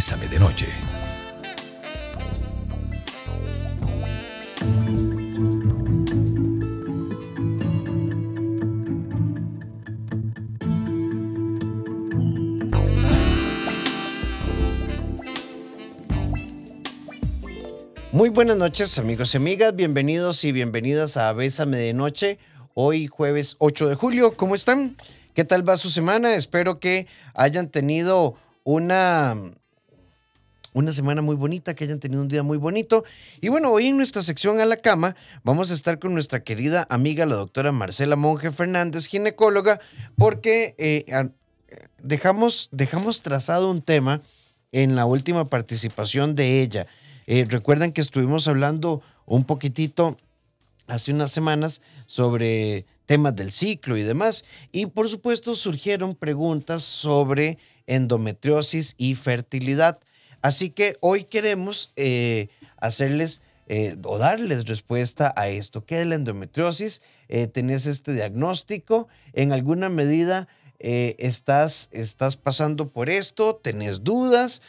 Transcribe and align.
Bésame 0.00 0.28
de 0.28 0.38
noche. 0.38 0.66
Muy 18.10 18.30
buenas 18.30 18.56
noches 18.56 18.96
amigos 18.96 19.34
y 19.34 19.36
amigas, 19.36 19.76
bienvenidos 19.76 20.44
y 20.44 20.52
bienvenidas 20.52 21.18
a 21.18 21.30
Bésame 21.34 21.76
de 21.76 21.92
Noche, 21.92 22.38
hoy 22.72 23.06
jueves 23.06 23.56
8 23.58 23.90
de 23.90 23.96
julio, 23.96 24.34
¿cómo 24.34 24.54
están? 24.54 24.96
¿Qué 25.34 25.44
tal 25.44 25.68
va 25.68 25.76
su 25.76 25.90
semana? 25.90 26.36
Espero 26.36 26.80
que 26.80 27.06
hayan 27.34 27.68
tenido 27.68 28.36
una, 28.64 29.36
una 30.72 30.92
semana 30.92 31.22
muy 31.22 31.36
bonita, 31.36 31.74
que 31.74 31.84
hayan 31.84 32.00
tenido 32.00 32.22
un 32.22 32.28
día 32.28 32.42
muy 32.42 32.58
bonito. 32.58 33.04
Y 33.40 33.48
bueno, 33.48 33.70
hoy 33.70 33.88
en 33.88 33.96
nuestra 33.96 34.22
sección 34.22 34.60
a 34.60 34.64
la 34.64 34.76
cama 34.76 35.16
vamos 35.42 35.70
a 35.70 35.74
estar 35.74 35.98
con 35.98 36.14
nuestra 36.14 36.42
querida 36.42 36.86
amiga, 36.90 37.26
la 37.26 37.36
doctora 37.36 37.72
Marcela 37.72 38.16
Monge 38.16 38.50
Fernández, 38.50 39.06
ginecóloga, 39.06 39.80
porque 40.16 40.74
eh, 40.78 41.04
dejamos, 42.02 42.68
dejamos 42.72 43.22
trazado 43.22 43.70
un 43.70 43.82
tema 43.82 44.22
en 44.72 44.96
la 44.96 45.06
última 45.06 45.48
participación 45.48 46.34
de 46.34 46.62
ella. 46.62 46.86
Eh, 47.26 47.46
recuerdan 47.48 47.92
que 47.92 48.00
estuvimos 48.00 48.48
hablando 48.48 49.02
un 49.26 49.44
poquitito 49.44 50.16
hace 50.86 51.12
unas 51.12 51.30
semanas 51.30 51.80
sobre 52.06 52.84
temas 53.06 53.34
del 53.34 53.52
ciclo 53.52 53.96
y 53.96 54.02
demás. 54.02 54.44
Y 54.72 54.86
por 54.86 55.08
supuesto 55.08 55.54
surgieron 55.54 56.14
preguntas 56.14 56.82
sobre 56.82 57.58
endometriosis 57.86 58.94
y 58.98 59.14
fertilidad. 59.14 60.00
Así 60.42 60.70
que 60.70 60.96
hoy 61.00 61.24
queremos 61.24 61.92
eh, 61.96 62.48
hacerles 62.76 63.40
eh, 63.66 63.96
o 64.04 64.18
darles 64.18 64.66
respuesta 64.66 65.32
a 65.36 65.48
esto. 65.48 65.84
¿Qué 65.84 66.00
es 66.00 66.06
la 66.06 66.16
endometriosis? 66.16 67.02
¿Tenés 67.52 67.86
este 67.86 68.14
diagnóstico? 68.14 69.06
¿En 69.32 69.52
alguna 69.52 69.88
medida 69.88 70.48
estás, 70.80 71.88
estás 71.92 72.36
pasando 72.36 72.90
por 72.90 73.08
esto? 73.08 73.60
¿Tenés 73.62 74.02
dudas? 74.02 74.60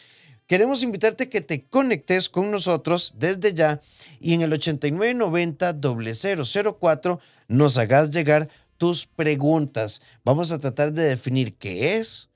Queremos 0.52 0.84
invitarte 0.84 1.24
a 1.24 1.30
que 1.30 1.40
te 1.40 1.64
conectes 1.64 2.28
con 2.28 2.52
nosotros 2.52 3.14
desde 3.18 3.54
ya 3.54 3.80
y 4.20 4.34
en 4.34 4.42
el 4.42 4.52
8990-004 4.52 7.20
nos 7.48 7.78
hagas 7.78 8.10
llegar 8.10 8.50
tus 8.78 9.06
preguntas. 9.06 10.02
Vamos 10.26 10.52
a 10.52 10.60
tratar 10.60 10.92
de 10.92 11.04
definir 11.04 11.56
qué 11.56 11.96
es, 11.96 12.28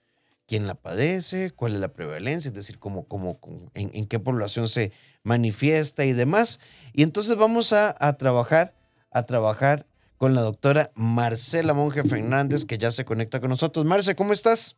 quién 0.48 0.68
la 0.68 0.76
padece, 0.76 1.52
cuál 1.52 1.74
es 1.74 1.80
la 1.80 1.90
prevalencia, 1.94 2.50
es 2.50 2.56
decir, 2.56 2.80
cómo, 2.80 3.08
cómo, 3.08 3.40
en, 3.74 4.08
qué 4.08 4.20
población 4.20 4.68
se 4.68 4.92
manifiesta 5.24 6.06
y 6.06 6.14
demás. 6.14 6.60
Y 6.94 7.04
entonces 7.04 7.36
vamos 7.36 7.74
a, 7.74 7.96
a 8.00 8.14
trabajar, 8.14 8.74
a 9.12 9.24
trabajar 9.24 9.86
con 10.18 10.36
la 10.36 10.42
doctora 10.42 10.92
Marcela 10.96 11.74
Monge 11.74 12.04
Fernández, 12.04 12.66
que 12.66 12.78
ya 12.78 12.92
se 12.92 13.06
conecta 13.06 13.40
con 13.40 13.50
nosotros. 13.50 13.86
Marce, 13.86 14.16
¿cómo 14.16 14.34
estás? 14.34 14.78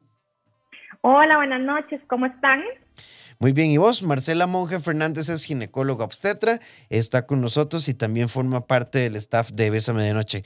Hola, 1.01 1.37
buenas 1.37 1.61
noches, 1.61 2.01
¿cómo 2.07 2.25
están? 2.25 2.61
Muy 3.39 3.51
bien, 3.51 3.69
y 3.69 3.77
vos, 3.77 4.01
Marcela 4.01 4.47
Monge 4.47 4.79
Fernández 4.79 5.29
es 5.29 5.43
ginecóloga 5.43 6.03
obstetra, 6.03 6.59
está 6.89 7.27
con 7.27 7.39
nosotros 7.39 7.87
y 7.87 7.93
también 7.93 8.29
forma 8.29 8.65
parte 8.65 8.97
del 8.99 9.15
staff 9.15 9.51
de 9.51 9.69
Bésame 9.69 10.03
de 10.03 10.13
Noche. 10.13 10.43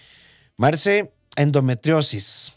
Marce, 0.58 1.14
endometriosis. 1.38 2.54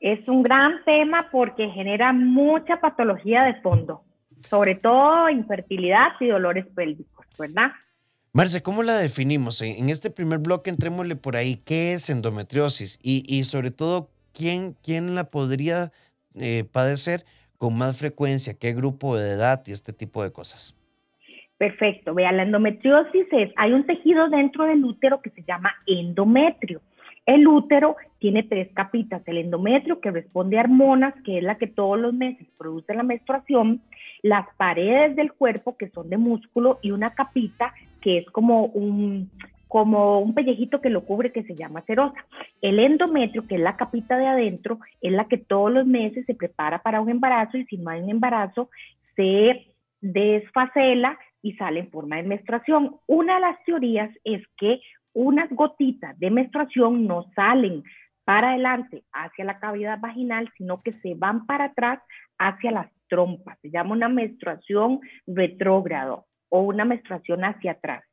Es 0.00 0.26
un 0.28 0.42
gran 0.42 0.84
tema 0.84 1.28
porque 1.30 1.68
genera 1.70 2.12
mucha 2.12 2.80
patología 2.80 3.42
de 3.42 3.60
fondo, 3.60 4.02
sobre 4.48 4.74
todo 4.76 5.28
infertilidad 5.28 6.12
y 6.20 6.26
dolores 6.26 6.66
pélvicos, 6.74 7.26
¿verdad? 7.38 7.72
Marce, 8.32 8.62
¿cómo 8.62 8.82
la 8.82 8.96
definimos? 8.98 9.60
En 9.62 9.88
este 9.88 10.10
primer 10.10 10.38
bloque 10.38 10.70
entrémosle 10.70 11.16
por 11.16 11.34
ahí, 11.34 11.56
¿qué 11.56 11.94
es 11.94 12.10
endometriosis? 12.10 12.98
Y, 13.02 13.42
sobre 13.44 13.70
todo, 13.70 14.10
¿quién, 14.32 14.76
quién 14.84 15.14
la 15.14 15.24
podría 15.24 15.90
eh, 16.34 16.64
padecer? 16.70 17.24
con 17.58 17.76
más 17.76 17.98
frecuencia, 17.98 18.54
qué 18.58 18.72
grupo 18.72 19.16
de 19.16 19.32
edad 19.32 19.62
y 19.66 19.72
este 19.72 19.92
tipo 19.92 20.22
de 20.22 20.32
cosas. 20.32 20.74
Perfecto. 21.58 22.14
Vea, 22.14 22.30
la 22.30 22.44
endometriosis 22.44 23.26
es, 23.32 23.50
hay 23.56 23.72
un 23.72 23.84
tejido 23.84 24.28
dentro 24.28 24.64
del 24.64 24.84
útero 24.84 25.20
que 25.20 25.30
se 25.30 25.42
llama 25.42 25.74
endometrio. 25.86 26.80
El 27.28 27.46
útero 27.46 27.96
tiene 28.20 28.42
tres 28.42 28.70
capitas, 28.72 29.20
el 29.26 29.36
endometrio 29.36 30.00
que 30.00 30.10
responde 30.10 30.56
a 30.56 30.62
hormonas, 30.62 31.12
que 31.26 31.36
es 31.36 31.44
la 31.44 31.58
que 31.58 31.66
todos 31.66 32.00
los 32.00 32.14
meses 32.14 32.48
produce 32.56 32.94
la 32.94 33.02
menstruación, 33.02 33.82
las 34.22 34.46
paredes 34.56 35.14
del 35.14 35.34
cuerpo 35.34 35.76
que 35.76 35.90
son 35.90 36.08
de 36.08 36.16
músculo 36.16 36.78
y 36.80 36.90
una 36.90 37.10
capita 37.10 37.74
que 38.00 38.16
es 38.16 38.30
como 38.30 38.64
un, 38.64 39.30
como 39.68 40.20
un 40.20 40.32
pellejito 40.32 40.80
que 40.80 40.88
lo 40.88 41.04
cubre 41.04 41.30
que 41.30 41.42
se 41.42 41.54
llama 41.54 41.82
serosa. 41.82 42.24
El 42.62 42.78
endometrio, 42.78 43.46
que 43.46 43.56
es 43.56 43.60
la 43.60 43.76
capita 43.76 44.16
de 44.16 44.26
adentro, 44.26 44.78
es 45.02 45.12
la 45.12 45.26
que 45.28 45.36
todos 45.36 45.70
los 45.70 45.86
meses 45.86 46.24
se 46.24 46.34
prepara 46.34 46.78
para 46.78 47.02
un 47.02 47.10
embarazo 47.10 47.58
y 47.58 47.66
si 47.66 47.76
no 47.76 47.90
hay 47.90 48.00
un 48.00 48.08
embarazo, 48.08 48.70
se 49.16 49.66
desfacela 50.00 51.18
y 51.42 51.52
sale 51.52 51.80
en 51.80 51.90
forma 51.90 52.16
de 52.16 52.22
menstruación. 52.22 52.96
Una 53.06 53.34
de 53.34 53.40
las 53.42 53.62
teorías 53.64 54.10
es 54.24 54.42
que 54.56 54.80
unas 55.18 55.50
gotitas 55.50 56.18
de 56.18 56.30
menstruación 56.30 57.06
no 57.06 57.24
salen 57.34 57.82
para 58.24 58.50
adelante 58.50 59.02
hacia 59.12 59.44
la 59.44 59.58
cavidad 59.58 59.98
vaginal, 59.98 60.48
sino 60.56 60.80
que 60.82 60.92
se 61.00 61.14
van 61.14 61.44
para 61.46 61.64
atrás 61.64 62.00
hacia 62.38 62.70
las 62.70 62.88
trompas. 63.08 63.58
Se 63.60 63.70
llama 63.70 63.92
una 63.92 64.08
menstruación 64.08 65.00
retrógrado 65.26 66.26
o 66.50 66.60
una 66.60 66.84
menstruación 66.84 67.44
hacia 67.44 67.72
atrás 67.72 68.04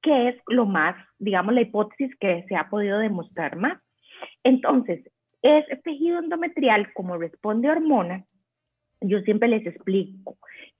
que 0.00 0.28
es 0.28 0.36
lo 0.48 0.66
más, 0.66 0.94
digamos, 1.18 1.54
la 1.54 1.62
hipótesis 1.62 2.14
que 2.20 2.44
se 2.46 2.56
ha 2.56 2.68
podido 2.68 2.98
demostrar 2.98 3.56
más. 3.56 3.80
Entonces, 4.42 5.02
es 5.42 5.64
tejido 5.82 6.18
endometrial, 6.18 6.92
como 6.92 7.16
responde 7.16 7.68
a 7.68 7.72
hormonas, 7.72 8.22
yo 9.00 9.20
siempre 9.20 9.48
les 9.48 9.66
explico, 9.66 10.36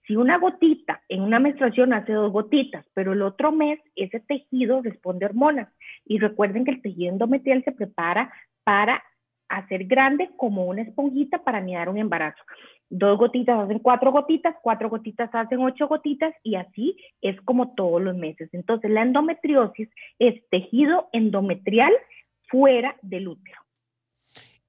si 0.06 0.16
una 0.16 0.38
gotita 0.38 1.02
en 1.08 1.22
una 1.22 1.38
menstruación 1.38 1.92
hace 1.92 2.12
dos 2.12 2.32
gotitas, 2.32 2.86
pero 2.94 3.12
el 3.12 3.22
otro 3.22 3.52
mes 3.52 3.78
ese 3.96 4.20
tejido 4.20 4.82
responde 4.82 5.24
a 5.24 5.28
hormonas. 5.28 5.68
Y 6.04 6.18
recuerden 6.18 6.64
que 6.64 6.72
el 6.72 6.82
tejido 6.82 7.12
endometrial 7.12 7.64
se 7.64 7.72
prepara 7.72 8.32
para 8.64 9.02
hacer 9.48 9.84
grande 9.84 10.30
como 10.36 10.64
una 10.64 10.82
esponjita 10.82 11.42
para 11.44 11.58
anidar 11.58 11.88
un 11.88 11.98
embarazo 11.98 12.42
dos 12.90 13.18
gotitas 13.18 13.58
hacen 13.58 13.80
cuatro 13.80 14.12
gotitas, 14.12 14.54
cuatro 14.62 14.88
gotitas 14.88 15.30
hacen 15.32 15.60
ocho 15.60 15.88
gotitas 15.88 16.34
y 16.42 16.54
así 16.54 16.96
es 17.20 17.40
como 17.42 17.74
todos 17.74 18.00
los 18.00 18.16
meses. 18.16 18.48
Entonces 18.52 18.90
la 18.90 19.02
endometriosis 19.02 19.88
es 20.18 20.48
tejido 20.50 21.08
endometrial 21.12 21.92
fuera 22.48 22.96
del 23.02 23.28
útero. 23.28 23.58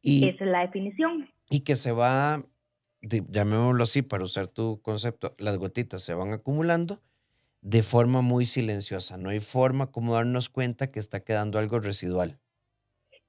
Y, 0.02 0.30
Esa 0.30 0.46
es 0.46 0.52
la 0.52 0.62
definición. 0.62 1.30
Y 1.50 1.64
que 1.64 1.76
se 1.76 1.92
va, 1.92 2.44
llamémoslo 3.30 3.84
así 3.84 4.02
para 4.02 4.24
usar 4.24 4.48
tu 4.48 4.82
concepto, 4.82 5.36
las 5.38 5.58
gotitas 5.58 6.02
se 6.04 6.14
van 6.14 6.34
acumulando 6.34 7.02
de 7.62 7.84
forma 7.84 8.22
muy 8.22 8.46
silenciosa. 8.46 9.18
No 9.18 9.30
hay 9.30 9.40
forma 9.40 9.92
como 9.92 10.14
darnos 10.16 10.50
cuenta 10.50 10.92
que 10.92 11.00
está 11.00 11.22
quedando 11.22 11.60
algo 11.60 11.80
residual. 11.80 12.40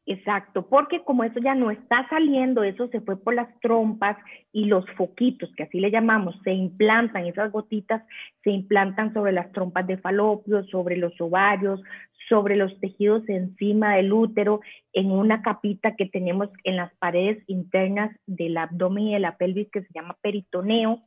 Exacto, 0.08 0.68
porque 0.68 1.02
como 1.02 1.24
eso 1.24 1.40
ya 1.40 1.56
no 1.56 1.72
está 1.72 2.08
saliendo, 2.08 2.62
eso 2.62 2.86
se 2.88 3.00
fue 3.00 3.20
por 3.20 3.34
las 3.34 3.48
trompas 3.58 4.16
y 4.52 4.66
los 4.66 4.88
foquitos, 4.92 5.52
que 5.56 5.64
así 5.64 5.80
le 5.80 5.90
llamamos, 5.90 6.38
se 6.44 6.52
implantan, 6.52 7.26
esas 7.26 7.50
gotitas 7.50 8.04
se 8.44 8.50
implantan 8.50 9.12
sobre 9.12 9.32
las 9.32 9.50
trompas 9.50 9.84
de 9.88 9.98
falopio, 9.98 10.62
sobre 10.66 10.96
los 10.96 11.20
ovarios, 11.20 11.82
sobre 12.28 12.54
los 12.54 12.78
tejidos 12.78 13.28
encima 13.28 13.96
del 13.96 14.12
útero, 14.12 14.60
en 14.92 15.10
una 15.10 15.42
capita 15.42 15.96
que 15.96 16.06
tenemos 16.06 16.50
en 16.62 16.76
las 16.76 16.94
paredes 16.98 17.42
internas 17.48 18.16
del 18.26 18.56
abdomen 18.58 19.08
y 19.08 19.14
de 19.14 19.20
la 19.20 19.36
pelvis 19.36 19.68
que 19.72 19.82
se 19.82 19.92
llama 19.92 20.16
peritoneo. 20.22 21.02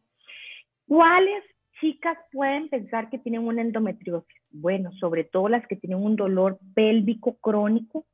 ¿Cuáles 0.90 1.46
chicas 1.80 2.18
pueden 2.34 2.68
pensar 2.68 3.10
que 3.10 3.20
tienen 3.20 3.48
una 3.48 3.62
endometriosis? 3.62 4.42
Bueno, 4.52 4.92
sobre 5.00 5.24
todo 5.24 5.48
las 5.48 5.66
que 5.68 5.78
tienen 5.78 6.04
un 6.04 6.18
dolor 6.18 6.60
pélvico 6.74 7.38
crónico, 7.40 8.06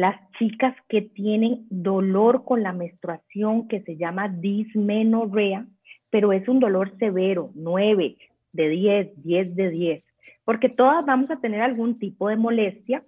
las 0.00 0.16
chicas 0.38 0.74
que 0.88 1.02
tienen 1.02 1.66
dolor 1.68 2.44
con 2.44 2.62
la 2.62 2.72
menstruación 2.72 3.68
que 3.68 3.82
se 3.82 3.98
llama 3.98 4.28
dismenorrea, 4.28 5.66
pero 6.08 6.32
es 6.32 6.48
un 6.48 6.58
dolor 6.58 6.96
severo, 6.98 7.50
9 7.54 8.16
de 8.52 8.68
10, 8.68 9.22
10 9.22 9.56
de 9.56 9.70
10, 9.70 10.04
porque 10.44 10.70
todas 10.70 11.04
vamos 11.04 11.30
a 11.30 11.36
tener 11.36 11.60
algún 11.60 11.98
tipo 11.98 12.28
de 12.28 12.36
molestia 12.36 13.04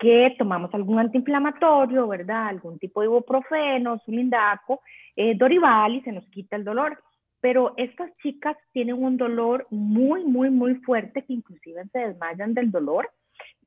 que 0.00 0.34
tomamos 0.36 0.74
algún 0.74 0.98
antiinflamatorio, 0.98 2.08
¿verdad? 2.08 2.48
Algún 2.48 2.76
tipo 2.80 3.00
de 3.00 3.06
ibuprofeno, 3.06 4.00
sulindaco, 4.04 4.80
eh, 5.14 5.36
dorival 5.36 5.94
y 5.94 6.00
se 6.00 6.10
nos 6.10 6.26
quita 6.26 6.56
el 6.56 6.64
dolor. 6.64 6.98
Pero 7.40 7.74
estas 7.76 8.10
chicas 8.16 8.56
tienen 8.72 9.00
un 9.00 9.16
dolor 9.16 9.68
muy, 9.70 10.24
muy, 10.24 10.50
muy 10.50 10.74
fuerte 10.76 11.22
que 11.22 11.34
inclusive 11.34 11.84
se 11.92 12.00
desmayan 12.00 12.52
del 12.52 12.72
dolor 12.72 13.08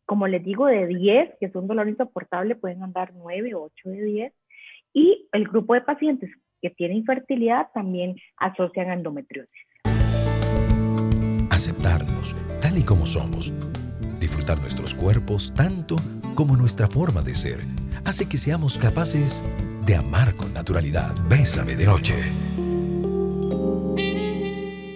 como 0.06 0.28
les 0.28 0.44
digo, 0.44 0.68
de 0.68 0.88
10, 0.88 1.36
que 1.40 1.48
es 1.48 1.56
un 1.56 1.68
dolor 1.68 1.90
insoportable, 1.90 2.56
pueden 2.56 2.84
andar 2.84 3.14
9 3.16 3.56
o 3.56 3.64
8 3.64 3.90
de 3.90 4.04
10. 4.04 4.34
Y 4.94 5.28
el 5.32 5.48
grupo 5.48 5.74
de 5.74 5.82
pacientes 5.82 6.32
que 6.62 6.70
tiene 6.70 6.96
infertilidad 6.96 7.68
también 7.74 8.16
asocian 8.38 8.92
endometriosis. 8.92 9.68
Aceptarnos 11.52 12.36
tal 12.62 12.78
y 12.78 12.84
como 12.84 13.06
somos, 13.06 13.54
disfrutar 14.20 14.60
nuestros 14.60 14.96
cuerpos 14.96 15.54
tanto 15.54 15.98
como 16.36 16.58
nuestra 16.58 16.88
forma 16.88 17.22
de 17.22 17.34
ser, 17.34 17.60
hace 18.06 18.28
que 18.28 18.38
seamos 18.38 18.78
capaces 18.78 19.44
de 19.86 19.96
amar 19.96 20.36
con 20.36 20.54
naturalidad. 20.54 21.14
Bésame 21.30 21.76
de 21.76 21.86
noche. 21.86 22.14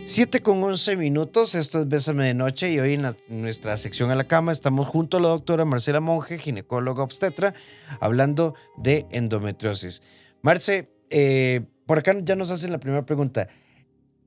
7 0.10 0.42
con 0.42 0.64
11 0.64 0.96
minutos, 0.96 1.54
esto 1.54 1.78
es 1.78 1.88
Bésame 1.88 2.26
de 2.26 2.34
Noche 2.34 2.72
y 2.72 2.80
hoy 2.80 2.96
en, 2.96 3.16
nuestra 3.28 3.78
sección 3.78 4.10
a 4.10 4.16
la 4.16 4.24
cama 4.24 4.52
estamos 4.52 4.88
junto 4.88 5.18
a 5.18 5.20
la 5.20 5.28
doctora 5.28 5.66
Marcela 5.66 6.00
Monge, 6.00 6.40
ginecóloga 6.40 7.04
obstetra, 7.04 7.54
hablando 8.00 8.56
de 8.76 9.06
endometriosis. 9.12 10.02
Marce, 10.42 10.90
eh, 11.12 11.62
por 11.86 12.00
acá 12.00 12.16
ya 12.24 12.36
nos 12.36 12.50
hacen 12.50 12.72
la 12.72 12.80
primera 12.80 13.06
pregunta. 13.06 13.50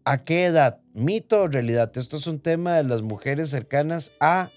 ¿A 0.05 0.23
qué 0.23 0.45
edad? 0.45 0.79
¿Mito 0.95 1.43
o 1.43 1.49
realidad? 1.49 1.91
Esto 1.97 2.17
es 2.17 2.29
un 2.29 2.39
tema 2.39 2.77
de 2.77 2.85
las 2.85 3.03
mujeres 3.03 3.51
cercanas 3.51 4.13
a 4.21 4.51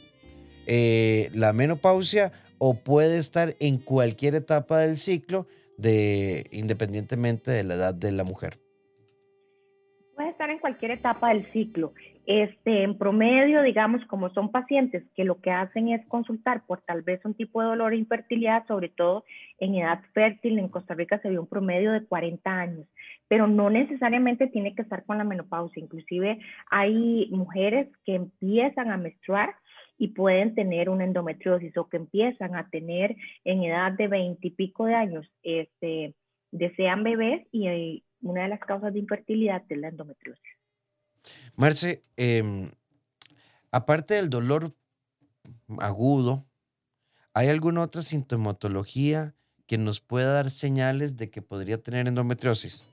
eh, 0.67 1.31
la 1.33 1.53
menopausia 1.53 2.33
o 2.59 2.75
puede 2.75 3.17
estar 3.17 3.55
en 3.59 3.79
cualquier 3.79 4.35
etapa 4.35 4.77
del 4.77 4.95
ciclo 4.95 5.47
de, 5.79 6.45
independientemente 6.51 7.49
de 7.49 7.63
la 7.63 7.73
edad 7.73 7.95
de 7.95 8.11
la 8.11 8.23
mujer 8.23 8.59
en 10.55 10.59
cualquier 10.59 10.91
etapa 10.91 11.29
del 11.29 11.51
ciclo. 11.51 11.93
Este, 12.25 12.81
en 12.81 12.97
promedio, 12.97 13.61
digamos, 13.61 14.03
como 14.05 14.31
son 14.33 14.51
pacientes 14.51 15.03
que 15.15 15.23
lo 15.23 15.39
que 15.41 15.51
hacen 15.51 15.89
es 15.89 16.03
consultar 16.07 16.65
por 16.65 16.81
tal 16.81 17.03
vez 17.03 17.23
un 17.23 17.35
tipo 17.35 17.61
de 17.61 17.67
dolor 17.67 17.93
e 17.93 17.97
infertilidad, 17.97 18.65
sobre 18.67 18.89
todo 18.89 19.25
en 19.59 19.75
edad 19.75 20.01
fértil, 20.13 20.57
en 20.57 20.69
Costa 20.69 20.95
Rica 20.95 21.19
se 21.19 21.29
ve 21.29 21.37
un 21.37 21.47
promedio 21.47 21.91
de 21.91 22.03
40 22.03 22.49
años, 22.49 22.87
pero 23.27 23.45
no 23.47 23.69
necesariamente 23.69 24.47
tiene 24.47 24.73
que 24.73 24.81
estar 24.81 25.05
con 25.05 25.19
la 25.19 25.23
menopausia. 25.23 25.83
Inclusive 25.83 26.39
hay 26.71 27.29
mujeres 27.31 27.89
que 28.05 28.15
empiezan 28.15 28.89
a 28.89 28.97
menstruar 28.97 29.53
y 29.97 30.09
pueden 30.09 30.55
tener 30.55 30.89
una 30.89 31.03
endometriosis 31.03 31.77
o 31.77 31.87
que 31.87 31.97
empiezan 31.97 32.55
a 32.55 32.69
tener 32.69 33.15
en 33.43 33.63
edad 33.63 33.91
de 33.91 34.07
20 34.07 34.47
y 34.47 34.51
pico 34.51 34.85
de 34.85 34.95
años, 34.95 35.31
este, 35.43 36.15
desean 36.51 37.03
bebés 37.03 37.45
y, 37.51 38.03
una 38.25 38.43
de 38.43 38.49
las 38.49 38.59
causas 38.59 38.91
de 38.91 38.99
infertilidad 38.99 39.63
es 39.69 39.77
la 39.77 39.89
endometriosis. 39.89 40.43
Marce, 41.55 42.03
em, 42.17 42.71
aparte 43.71 44.15
del 44.15 44.29
dolor 44.29 44.75
agudo, 45.79 46.45
¿hay 47.33 47.49
alguna 47.49 47.81
otra 47.81 48.01
sintomatología 48.01 49.35
que 49.67 49.77
nos 49.77 49.99
pueda 49.99 50.33
dar 50.33 50.49
señales 50.49 51.17
de 51.17 51.29
que 51.29 51.41
podría 51.41 51.81
tener 51.81 52.07
endometriosis? 52.07 52.83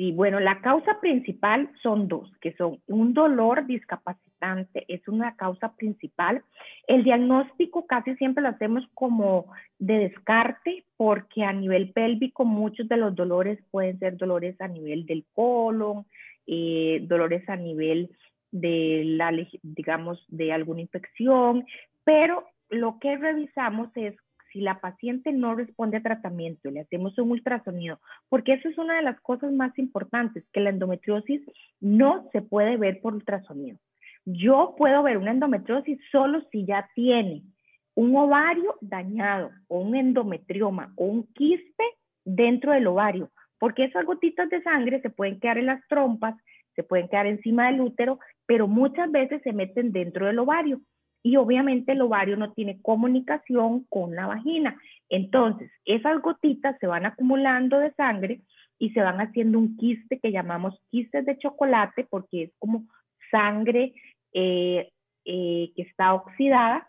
Sí, 0.00 0.12
bueno, 0.12 0.40
la 0.40 0.62
causa 0.62 0.98
principal 0.98 1.70
son 1.82 2.08
dos, 2.08 2.32
que 2.40 2.54
son 2.54 2.80
un 2.86 3.12
dolor 3.12 3.66
discapacitante, 3.66 4.86
es 4.88 5.06
una 5.06 5.36
causa 5.36 5.76
principal. 5.76 6.42
El 6.86 7.04
diagnóstico 7.04 7.86
casi 7.86 8.16
siempre 8.16 8.42
lo 8.42 8.48
hacemos 8.48 8.82
como 8.94 9.52
de 9.78 9.98
descarte, 9.98 10.86
porque 10.96 11.44
a 11.44 11.52
nivel 11.52 11.92
pélvico 11.92 12.46
muchos 12.46 12.88
de 12.88 12.96
los 12.96 13.14
dolores 13.14 13.58
pueden 13.70 13.98
ser 13.98 14.16
dolores 14.16 14.58
a 14.62 14.68
nivel 14.68 15.04
del 15.04 15.26
colon, 15.34 16.06
eh, 16.46 17.00
dolores 17.02 17.46
a 17.50 17.56
nivel 17.56 18.08
de 18.52 19.02
la, 19.04 19.30
digamos, 19.62 20.24
de 20.28 20.54
alguna 20.54 20.80
infección, 20.80 21.66
pero 22.04 22.46
lo 22.70 22.98
que 23.00 23.18
revisamos 23.18 23.90
es 23.96 24.16
si 24.52 24.60
la 24.60 24.80
paciente 24.80 25.32
no 25.32 25.54
responde 25.54 25.98
a 25.98 26.02
tratamiento, 26.02 26.70
le 26.70 26.80
hacemos 26.80 27.18
un 27.18 27.30
ultrasonido, 27.30 28.00
porque 28.28 28.54
eso 28.54 28.68
es 28.68 28.78
una 28.78 28.96
de 28.96 29.02
las 29.02 29.20
cosas 29.20 29.52
más 29.52 29.76
importantes, 29.78 30.44
que 30.52 30.60
la 30.60 30.70
endometriosis 30.70 31.42
no 31.80 32.28
se 32.32 32.42
puede 32.42 32.76
ver 32.76 33.00
por 33.00 33.14
ultrasonido. 33.14 33.78
Yo 34.24 34.74
puedo 34.76 35.02
ver 35.02 35.18
una 35.18 35.30
endometriosis 35.30 35.98
solo 36.10 36.42
si 36.50 36.64
ya 36.64 36.88
tiene 36.94 37.42
un 37.94 38.14
ovario 38.16 38.76
dañado 38.80 39.50
o 39.68 39.80
un 39.80 39.96
endometrioma 39.96 40.92
o 40.96 41.04
un 41.06 41.26
quiste 41.32 41.84
dentro 42.24 42.72
del 42.72 42.86
ovario, 42.86 43.30
porque 43.58 43.84
esas 43.84 44.04
gotitas 44.04 44.48
de 44.50 44.62
sangre 44.62 45.00
se 45.00 45.10
pueden 45.10 45.40
quedar 45.40 45.58
en 45.58 45.66
las 45.66 45.86
trompas, 45.88 46.34
se 46.74 46.82
pueden 46.82 47.08
quedar 47.08 47.26
encima 47.26 47.66
del 47.66 47.80
útero, 47.80 48.18
pero 48.46 48.68
muchas 48.68 49.10
veces 49.10 49.42
se 49.42 49.52
meten 49.52 49.92
dentro 49.92 50.26
del 50.26 50.38
ovario 50.38 50.80
y 51.22 51.36
obviamente 51.36 51.92
el 51.92 52.00
ovario 52.00 52.36
no 52.36 52.52
tiene 52.52 52.80
comunicación 52.80 53.84
con 53.84 54.14
la 54.14 54.26
vagina. 54.26 54.76
Entonces, 55.08 55.70
esas 55.84 56.20
gotitas 56.22 56.76
se 56.78 56.86
van 56.86 57.06
acumulando 57.06 57.78
de 57.78 57.92
sangre 57.92 58.40
y 58.78 58.90
se 58.90 59.02
van 59.02 59.20
haciendo 59.20 59.58
un 59.58 59.76
quiste 59.76 60.18
que 60.18 60.32
llamamos 60.32 60.80
quistes 60.90 61.26
de 61.26 61.38
chocolate 61.38 62.06
porque 62.08 62.44
es 62.44 62.52
como 62.58 62.84
sangre 63.30 63.92
eh, 64.32 64.90
eh, 65.24 65.72
que 65.76 65.82
está 65.82 66.14
oxidada 66.14 66.88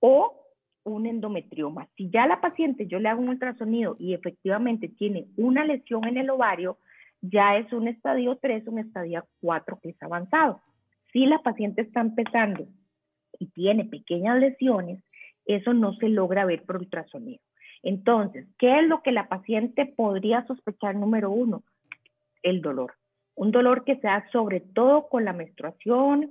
o 0.00 0.42
un 0.84 1.06
endometrioma. 1.06 1.88
Si 1.96 2.08
ya 2.10 2.26
la 2.26 2.40
paciente 2.40 2.86
yo 2.86 2.98
le 2.98 3.08
hago 3.08 3.20
un 3.20 3.28
ultrasonido 3.28 3.96
y 3.98 4.14
efectivamente 4.14 4.88
tiene 4.88 5.26
una 5.36 5.64
lesión 5.64 6.06
en 6.06 6.16
el 6.16 6.30
ovario, 6.30 6.78
ya 7.20 7.56
es 7.56 7.70
un 7.72 7.88
estadio 7.88 8.36
3, 8.36 8.68
un 8.68 8.78
estadio 8.78 9.26
4 9.40 9.80
que 9.82 9.90
es 9.90 10.02
avanzado. 10.02 10.62
Si 11.12 11.26
la 11.26 11.38
paciente 11.40 11.82
está 11.82 12.00
empezando 12.00 12.66
y 13.38 13.46
tiene 13.46 13.84
pequeñas 13.84 14.38
lesiones, 14.38 15.02
eso 15.44 15.72
no 15.72 15.94
se 15.94 16.08
logra 16.08 16.44
ver 16.44 16.64
por 16.64 16.76
ultrasonido. 16.76 17.40
Entonces, 17.82 18.46
¿qué 18.58 18.80
es 18.80 18.86
lo 18.88 19.02
que 19.02 19.12
la 19.12 19.28
paciente 19.28 19.86
podría 19.86 20.44
sospechar 20.46 20.96
número 20.96 21.30
uno? 21.30 21.62
El 22.42 22.60
dolor. 22.60 22.94
Un 23.34 23.52
dolor 23.52 23.84
que 23.84 23.96
se 23.96 24.06
da 24.06 24.26
sobre 24.32 24.60
todo 24.60 25.08
con 25.08 25.24
la 25.24 25.32
menstruación 25.32 26.28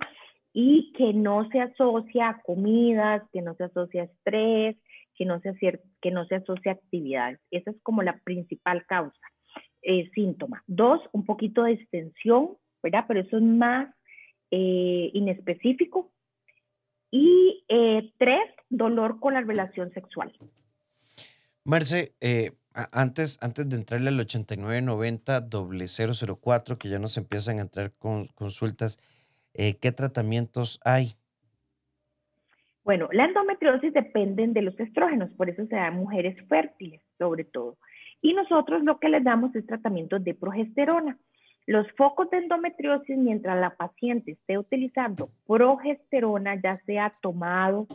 y 0.52 0.92
que 0.92 1.12
no 1.12 1.48
se 1.50 1.60
asocia 1.60 2.28
a 2.28 2.42
comidas, 2.42 3.22
que 3.32 3.42
no 3.42 3.54
se 3.54 3.64
asocia 3.64 4.02
a 4.02 4.04
estrés, 4.06 4.76
que 5.14 5.24
no 5.24 5.40
se, 5.40 5.80
que 6.00 6.10
no 6.10 6.26
se 6.26 6.36
asocia 6.36 6.72
a 6.72 6.74
actividades. 6.74 7.40
Esa 7.50 7.70
es 7.70 7.76
como 7.82 8.02
la 8.02 8.18
principal 8.24 8.84
causa, 8.86 9.26
eh, 9.82 10.10
síntoma. 10.14 10.62
Dos, 10.66 11.00
un 11.12 11.24
poquito 11.24 11.62
de 11.62 11.72
extensión, 11.72 12.56
¿verdad? 12.82 13.04
Pero 13.08 13.20
eso 13.20 13.36
es 13.36 13.42
más 13.42 13.94
eh, 14.50 15.10
inespecífico 15.14 16.10
y 17.10 17.64
eh, 17.68 18.12
tres, 18.18 18.50
dolor 18.68 19.20
con 19.20 19.34
la 19.34 19.40
relación 19.40 19.92
sexual. 19.92 20.32
Marce, 21.64 22.14
eh, 22.20 22.52
antes, 22.92 23.38
antes 23.40 23.68
de 23.68 23.76
entrarle 23.76 24.08
al 24.08 24.20
8990 24.20 25.48
004, 25.48 26.78
que 26.78 26.88
ya 26.88 26.98
nos 26.98 27.16
empiezan 27.16 27.58
a 27.58 27.62
entrar 27.62 27.92
con 27.98 28.26
consultas, 28.28 28.98
eh, 29.54 29.78
¿qué 29.80 29.92
tratamientos 29.92 30.78
hay? 30.84 31.16
Bueno, 32.84 33.08
la 33.10 33.24
endometriosis 33.24 33.92
depende 33.92 34.46
de 34.46 34.62
los 34.62 34.78
estrógenos, 34.78 35.30
por 35.32 35.50
eso 35.50 35.66
se 35.66 35.74
da 35.74 35.88
en 35.88 35.94
mujeres 35.94 36.36
fértiles, 36.48 37.00
sobre 37.18 37.44
todo. 37.44 37.78
Y 38.20 38.32
nosotros 38.34 38.84
lo 38.84 39.00
que 39.00 39.08
les 39.08 39.24
damos 39.24 39.54
es 39.56 39.66
tratamiento 39.66 40.18
de 40.18 40.34
progesterona. 40.34 41.18
Los 41.66 41.90
focos 41.92 42.30
de 42.30 42.38
endometriosis, 42.38 43.18
mientras 43.18 43.58
la 43.60 43.70
paciente 43.76 44.32
esté 44.32 44.56
utilizando 44.56 45.30
progesterona, 45.48 46.60
ya 46.62 46.80
sea 46.86 47.12
tomado 47.20 47.88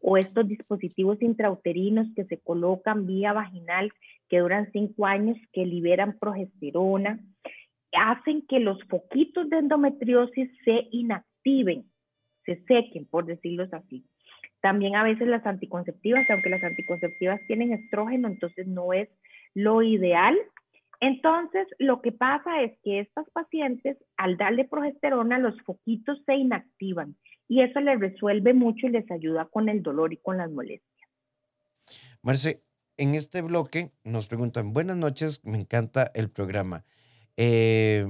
o 0.00 0.16
estos 0.16 0.48
dispositivos 0.48 1.20
intrauterinos 1.20 2.06
que 2.16 2.24
se 2.24 2.38
colocan 2.38 3.06
vía 3.06 3.34
vaginal, 3.34 3.92
que 4.30 4.38
duran 4.38 4.72
cinco 4.72 5.04
años, 5.04 5.36
que 5.52 5.66
liberan 5.66 6.18
progesterona, 6.18 7.20
hacen 7.92 8.46
que 8.46 8.60
los 8.60 8.82
foquitos 8.84 9.50
de 9.50 9.58
endometriosis 9.58 10.50
se 10.64 10.88
inactiven, 10.90 11.84
se 12.46 12.62
sequen, 12.64 13.04
por 13.04 13.26
decirlo 13.26 13.66
así. 13.72 14.06
También 14.62 14.96
a 14.96 15.04
veces 15.04 15.28
las 15.28 15.44
anticonceptivas, 15.46 16.28
aunque 16.30 16.48
las 16.48 16.64
anticonceptivas 16.64 17.40
tienen 17.46 17.74
estrógeno, 17.74 18.28
entonces 18.28 18.66
no 18.66 18.94
es 18.94 19.10
lo 19.54 19.82
ideal 19.82 20.34
entonces, 21.00 21.66
lo 21.78 22.00
que 22.02 22.12
pasa 22.12 22.62
es 22.62 22.72
que 22.82 23.00
estas 23.00 23.28
pacientes, 23.30 23.96
al 24.16 24.36
darle 24.36 24.64
progesterona, 24.64 25.38
los 25.38 25.60
foquitos 25.62 26.18
se 26.26 26.34
inactivan 26.34 27.16
y 27.46 27.62
eso 27.62 27.80
les 27.80 28.00
resuelve 28.00 28.52
mucho 28.52 28.86
y 28.86 28.90
les 28.90 29.08
ayuda 29.10 29.46
con 29.46 29.68
el 29.68 29.82
dolor 29.82 30.12
y 30.12 30.16
con 30.16 30.38
las 30.38 30.50
molestias. 30.50 31.08
Marce, 32.22 32.62
en 32.96 33.14
este 33.14 33.42
bloque 33.42 33.92
nos 34.02 34.26
preguntan, 34.26 34.72
buenas 34.72 34.96
noches, 34.96 35.44
me 35.44 35.58
encanta 35.58 36.10
el 36.14 36.30
programa. 36.30 36.84
Eh, 37.36 38.06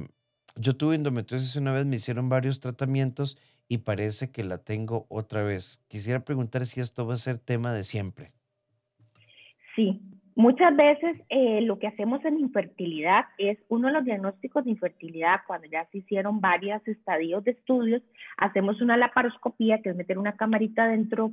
yo 0.56 0.76
tuve 0.76 0.94
endometriosis 0.94 1.56
una 1.56 1.72
vez, 1.72 1.84
me 1.84 1.96
hicieron 1.96 2.30
varios 2.30 2.58
tratamientos 2.58 3.36
y 3.68 3.78
parece 3.78 4.32
que 4.32 4.44
la 4.44 4.58
tengo 4.58 5.06
otra 5.10 5.42
vez. 5.42 5.84
Quisiera 5.88 6.24
preguntar 6.24 6.64
si 6.66 6.80
esto 6.80 7.06
va 7.06 7.14
a 7.14 7.18
ser 7.18 7.38
tema 7.38 7.74
de 7.74 7.84
siempre. 7.84 8.32
Sí, 9.76 10.00
Muchas 10.38 10.76
veces 10.76 11.20
eh, 11.30 11.62
lo 11.62 11.80
que 11.80 11.88
hacemos 11.88 12.24
en 12.24 12.38
infertilidad 12.38 13.24
es 13.38 13.58
uno 13.68 13.88
de 13.88 13.94
los 13.94 14.04
diagnósticos 14.04 14.64
de 14.64 14.70
infertilidad, 14.70 15.40
cuando 15.48 15.66
ya 15.66 15.84
se 15.86 15.98
hicieron 15.98 16.40
varios 16.40 16.80
estadios 16.86 17.42
de 17.42 17.50
estudios, 17.50 18.02
hacemos 18.36 18.80
una 18.80 18.96
laparoscopía, 18.96 19.82
que 19.82 19.90
es 19.90 19.96
meter 19.96 20.16
una 20.16 20.36
camarita 20.36 20.86
dentro 20.86 21.32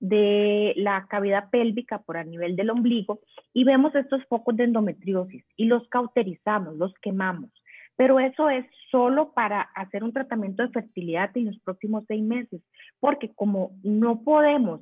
de 0.00 0.72
la 0.76 1.06
cavidad 1.06 1.50
pélvica 1.50 1.98
por 1.98 2.16
a 2.16 2.24
nivel 2.24 2.56
del 2.56 2.70
ombligo 2.70 3.20
y 3.52 3.64
vemos 3.64 3.94
estos 3.94 4.24
focos 4.24 4.56
de 4.56 4.64
endometriosis 4.64 5.44
y 5.58 5.66
los 5.66 5.86
cauterizamos, 5.88 6.78
los 6.78 6.94
quemamos. 7.02 7.50
Pero 7.94 8.20
eso 8.20 8.48
es 8.48 8.64
solo 8.90 9.34
para 9.34 9.60
hacer 9.60 10.02
un 10.02 10.14
tratamiento 10.14 10.62
de 10.62 10.70
fertilidad 10.72 11.30
en 11.36 11.44
los 11.44 11.58
próximos 11.58 12.04
seis 12.08 12.22
meses, 12.22 12.62
porque 13.00 13.34
como 13.34 13.72
no 13.82 14.22
podemos 14.22 14.80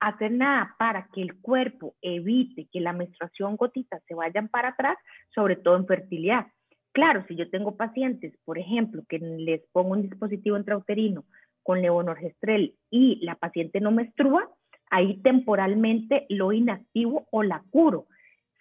hacer 0.00 0.32
nada 0.32 0.74
para 0.78 1.08
que 1.12 1.22
el 1.22 1.40
cuerpo 1.40 1.94
evite 2.02 2.68
que 2.72 2.80
la 2.80 2.92
menstruación 2.92 3.56
gotita 3.56 4.00
se 4.06 4.14
vayan 4.14 4.48
para 4.48 4.70
atrás, 4.70 4.96
sobre 5.34 5.56
todo 5.56 5.76
en 5.76 5.86
fertilidad. 5.86 6.46
Claro, 6.92 7.24
si 7.28 7.36
yo 7.36 7.48
tengo 7.50 7.76
pacientes, 7.76 8.34
por 8.44 8.58
ejemplo, 8.58 9.04
que 9.08 9.18
les 9.18 9.62
pongo 9.72 9.92
un 9.92 10.02
dispositivo 10.02 10.56
intrauterino 10.56 11.24
con 11.62 11.82
levonorgestrel 11.82 12.74
y 12.90 13.24
la 13.24 13.34
paciente 13.34 13.80
no 13.80 13.90
menstrua, 13.90 14.48
ahí 14.90 15.20
temporalmente 15.22 16.26
lo 16.28 16.52
inactivo 16.52 17.26
o 17.30 17.42
la 17.42 17.62
curo. 17.70 18.06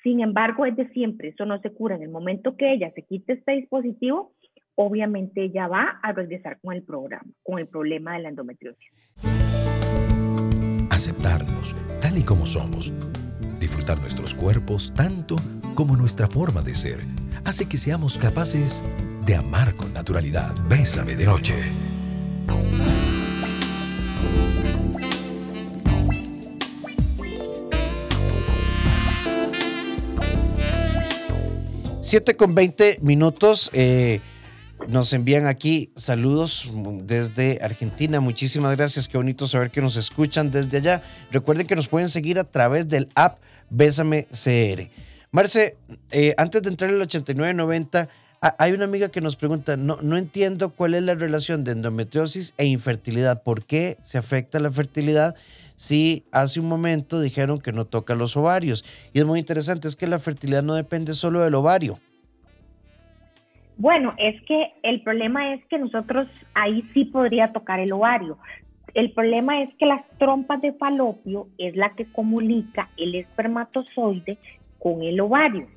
Sin 0.03 0.22
embargo, 0.22 0.65
es 0.65 0.75
de 0.75 0.88
siempre, 0.89 1.29
eso 1.29 1.46
no 1.46 1.60
se 1.62 1.72
cura. 1.72 1.96
En 1.96 2.03
el 2.03 2.10
momento 2.10 2.56
que 2.56 2.74
ella 2.74 2.91
se 2.94 3.03
quite 3.03 3.34
este 3.34 3.53
dispositivo, 3.53 4.34
obviamente 4.75 5.44
ella 5.44 5.67
va 5.67 6.00
a 6.03 6.12
regresar 6.12 6.60
con 6.62 6.75
el 6.75 6.84
programa, 6.84 7.32
con 7.44 7.60
el 7.60 7.67
problema 7.67 8.13
de 8.13 8.24
la 8.24 8.29
endometriosis. 8.29 8.91
Aceptarnos 10.98 11.75
tal 12.01 12.18
y 12.18 12.24
como 12.24 12.48
somos. 12.48 12.92
Disfrutar 13.60 14.01
nuestros 14.01 14.34
cuerpos 14.34 14.92
tanto 14.96 15.36
como 15.75 15.96
nuestra 15.96 16.27
forma 16.27 16.63
de 16.63 16.74
ser 16.74 17.01
hace 17.46 17.68
que 17.68 17.77
seamos 17.77 18.18
capaces 18.18 18.84
de 19.24 19.36
amar 19.36 19.75
con 19.75 19.94
naturalidad. 19.94 20.56
Bésame 20.68 21.16
de 21.16 21.27
noche. 21.27 21.54
7 32.01 32.36
con 32.36 32.56
20 32.56 32.98
minutos. 33.01 33.70
Eh, 33.74 34.20
nos 34.88 35.12
envían 35.13 35.48
aquí 35.48 35.91
saludos 35.96 36.69
desde 37.03 37.60
Argentina. 37.62 38.19
Muchísimas 38.19 38.75
gracias. 38.75 39.07
Qué 39.07 39.17
bonito 39.17 39.48
saber 39.48 39.72
que 39.72 39.81
nos 39.81 39.98
escuchan 39.98 40.51
desde 40.51 40.77
allá. 40.77 41.01
Recuerden 41.31 41.67
que 41.67 41.75
nos 41.75 41.88
pueden 41.88 42.10
seguir 42.10 42.39
a 42.39 42.43
través 42.43 42.88
del 42.88 43.10
app 43.15 43.39
Bésame 43.69 44.27
CR. 44.31 44.89
Marce, 45.31 45.75
eh, 46.12 46.34
antes 46.38 46.62
de 46.62 46.69
entrar 46.69 46.89
en 46.89 46.98
el 46.98 47.01
8990, 47.01 48.07
hay 48.39 48.72
una 48.72 48.86
amiga 48.86 49.10
que 49.10 49.19
nos 49.19 49.36
pregunta, 49.36 49.75
no, 49.75 49.98
no 50.01 50.15
entiendo 50.15 50.69
cuál 50.69 50.93
es 50.93 51.03
la 51.03 51.15
relación 51.15 51.63
de 51.63 51.72
endometriosis 51.72 52.53
e 52.57 52.65
infertilidad. 52.65 53.43
¿Por 53.43 53.65
qué 53.65 53.98
se 54.03 54.17
afecta 54.17 54.60
la 54.60 54.72
fertilidad? 54.72 55.36
si 55.77 56.25
hace 56.31 56.60
un 56.60 56.67
momento 56.67 57.22
dijeron 57.22 57.60
que 57.60 57.72
no 57.72 57.86
toca 57.86 58.15
los 58.15 58.36
ovarios. 58.36 58.84
Y 59.13 59.19
es 59.19 59.25
muy 59.25 59.39
interesante, 59.39 59.88
es 59.88 59.96
que 59.96 60.07
la 60.07 60.19
fertilidad 60.19 60.63
no 60.63 60.74
depende 60.74 61.13
solo 61.13 61.41
del 61.41 61.53
ovario. 61.53 62.00
Bueno, 63.77 64.13
es 64.17 64.41
que 64.43 64.74
el 64.81 65.01
problema 65.01 65.53
es 65.53 65.63
que 65.65 65.77
nosotros 65.77 66.27
ahí 66.55 66.81
sí 66.93 67.05
podría 67.05 67.53
tocar 67.53 67.79
el 67.79 67.93
ovario. 67.93 68.38
El 68.96 69.12
problema 69.12 69.62
es 69.62 69.69
que 69.77 69.86
las 69.86 70.07
trompas 70.17 70.62
de 70.62 70.74
falopio 70.74 71.48
es 71.60 71.75
la 71.75 71.91
que 71.91 72.05
comunica 72.05 72.89
el 72.98 73.13
espermatozoide 73.13 74.39
con 74.79 75.03
el 75.03 75.19
ovario. 75.19 75.67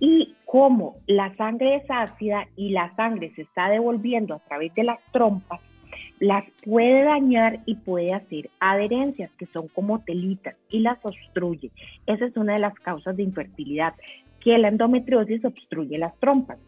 Y 0.00 0.34
como 0.44 0.96
la 1.06 1.34
sangre 1.36 1.76
es 1.76 1.90
ácida 1.90 2.46
y 2.56 2.70
la 2.70 2.94
sangre 2.96 3.32
se 3.34 3.42
está 3.42 3.70
devolviendo 3.70 4.34
a 4.34 4.40
través 4.40 4.74
de 4.74 4.84
las 4.84 5.00
trompas, 5.12 5.60
las 6.20 6.44
puede 6.64 7.04
dañar 7.04 7.60
y 7.64 7.76
puede 7.76 8.12
hacer 8.12 8.50
adherencias 8.60 9.30
que 9.38 9.46
son 9.46 9.68
como 9.68 10.00
telitas 10.00 10.54
y 10.68 10.80
las 10.80 10.98
obstruye. 11.02 11.70
Esa 12.06 12.26
es 12.26 12.36
una 12.36 12.54
de 12.54 12.58
las 12.58 12.74
causas 12.74 13.16
de 13.16 13.22
infertilidad, 13.22 13.94
que 14.40 14.58
la 14.58 14.68
endometriosis 14.68 15.44
obstruye 15.44 15.96
las 15.96 16.14
trompas. 16.18 16.58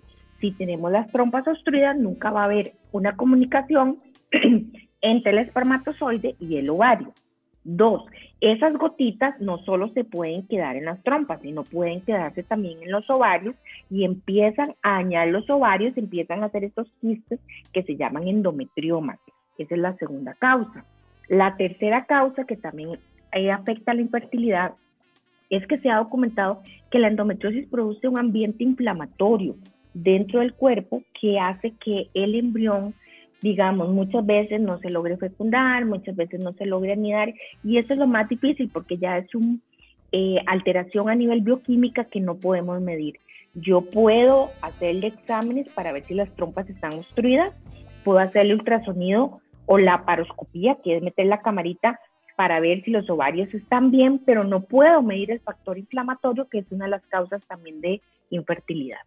Si 0.41 0.53
tenemos 0.53 0.91
las 0.91 1.11
trompas 1.13 1.47
obstruidas, 1.47 1.97
nunca 1.99 2.31
va 2.31 2.43
a 2.43 2.45
haber 2.45 2.73
una 2.93 3.17
comunicación 3.17 3.99
entre 5.03 5.33
el 5.33 5.39
espermatozoide 5.39 6.35
y 6.41 6.57
el 6.57 6.71
ovario. 6.71 7.13
Dos, 7.63 8.07
esas 8.41 8.73
gotitas 8.73 9.39
no 9.39 9.59
solo 9.59 9.89
se 9.91 10.03
pueden 10.03 10.47
quedar 10.47 10.77
en 10.77 10.87
las 10.87 11.03
trompas, 11.03 11.43
sino 11.43 11.63
pueden 11.63 12.01
quedarse 12.01 12.43
también 12.43 12.83
en 12.83 12.91
los 12.91 13.09
ovarios 13.11 13.55
y 13.91 14.05
empiezan 14.05 14.75
a 14.83 14.95
dañar 14.95 15.29
los 15.29 15.49
ovarios, 15.51 15.97
empiezan 15.99 16.43
a 16.43 16.47
hacer 16.47 16.65
estos 16.65 16.89
quistes 17.03 17.39
que 17.75 17.83
se 17.83 17.97
llaman 17.97 18.29
endometriomas. 18.29 19.19
Esa 19.59 19.75
es 19.75 19.81
la 19.81 19.95
segunda 19.97 20.33
causa. 20.35 20.87
La 21.29 21.57
tercera 21.59 22.07
causa 22.07 22.45
que 22.45 22.57
también 22.57 22.99
afecta 23.53 23.93
a 23.93 23.95
la 23.95 24.01
infertilidad 24.01 24.73
es 25.51 25.67
que 25.67 25.79
se 25.79 25.91
ha 25.91 25.99
documentado 25.99 26.63
que 26.91 26.99
la 26.99 27.09
endometriosis 27.09 27.69
produce 27.69 28.09
un 28.09 28.19
ambiente 28.19 28.65
inflamatorio 28.65 29.55
dentro 29.95 30.41
del 30.41 30.55
cuerpo 30.55 31.03
que 31.21 31.39
hace 31.39 31.73
que 31.85 32.09
el 32.15 32.35
embrión, 32.35 32.95
digamos, 33.43 33.89
muchas 33.91 34.25
veces 34.25 34.61
no 34.61 34.79
se 34.79 34.91
logre 34.91 35.17
fecundar, 35.17 35.85
muchas 35.85 36.17
veces 36.17 36.41
no 36.41 36.53
se 36.53 36.67
logre 36.67 36.93
anidar 36.93 37.33
y 37.65 37.79
eso 37.79 37.93
es 37.93 37.99
lo 37.99 38.07
más 38.07 38.29
difícil 38.29 38.71
porque 38.73 38.99
ya 38.99 39.19
es 39.19 39.35
una 39.35 39.59
eh, 40.13 40.39
alteración 40.47 41.09
a 41.09 41.15
nivel 41.15 41.41
bioquímica 41.41 42.05
que 42.05 42.21
no 42.21 42.37
podemos 42.37 42.81
medir. 42.81 43.19
Yo 43.55 43.81
puedo 43.81 44.51
hacerle 44.63 45.09
exámenes 45.09 45.69
para 45.71 45.93
ver 45.93 46.03
si 46.03 46.15
las 46.15 46.33
trompas 46.35 46.69
están 46.71 46.95
obstruidas, 46.95 47.55
puedo 48.05 48.19
hacerle 48.19 48.55
ultrasonido 48.55 49.41
o 49.67 49.79
la 49.79 50.05
paroscopía, 50.05 50.79
que 50.83 50.97
es 50.97 51.03
meter 51.03 51.27
la 51.27 51.43
camarita 51.43 51.99
para 52.37 52.59
ver 52.59 52.83
si 52.85 52.91
los 52.91 53.09
ovarios 53.11 53.53
están 53.53 53.91
bien, 53.91 54.19
pero 54.25 54.45
no 54.45 54.63
puedo 54.63 55.03
medir 55.03 55.31
el 55.31 55.41
factor 55.41 55.79
inflamatorio, 55.79 56.49
que 56.49 56.59
es 56.61 56.73
una 56.73 56.87
de 56.87 56.93
las 56.93 57.07
causas 57.07 57.43
también 57.47 57.81
de 57.81 58.01
infertilidad. 58.31 59.01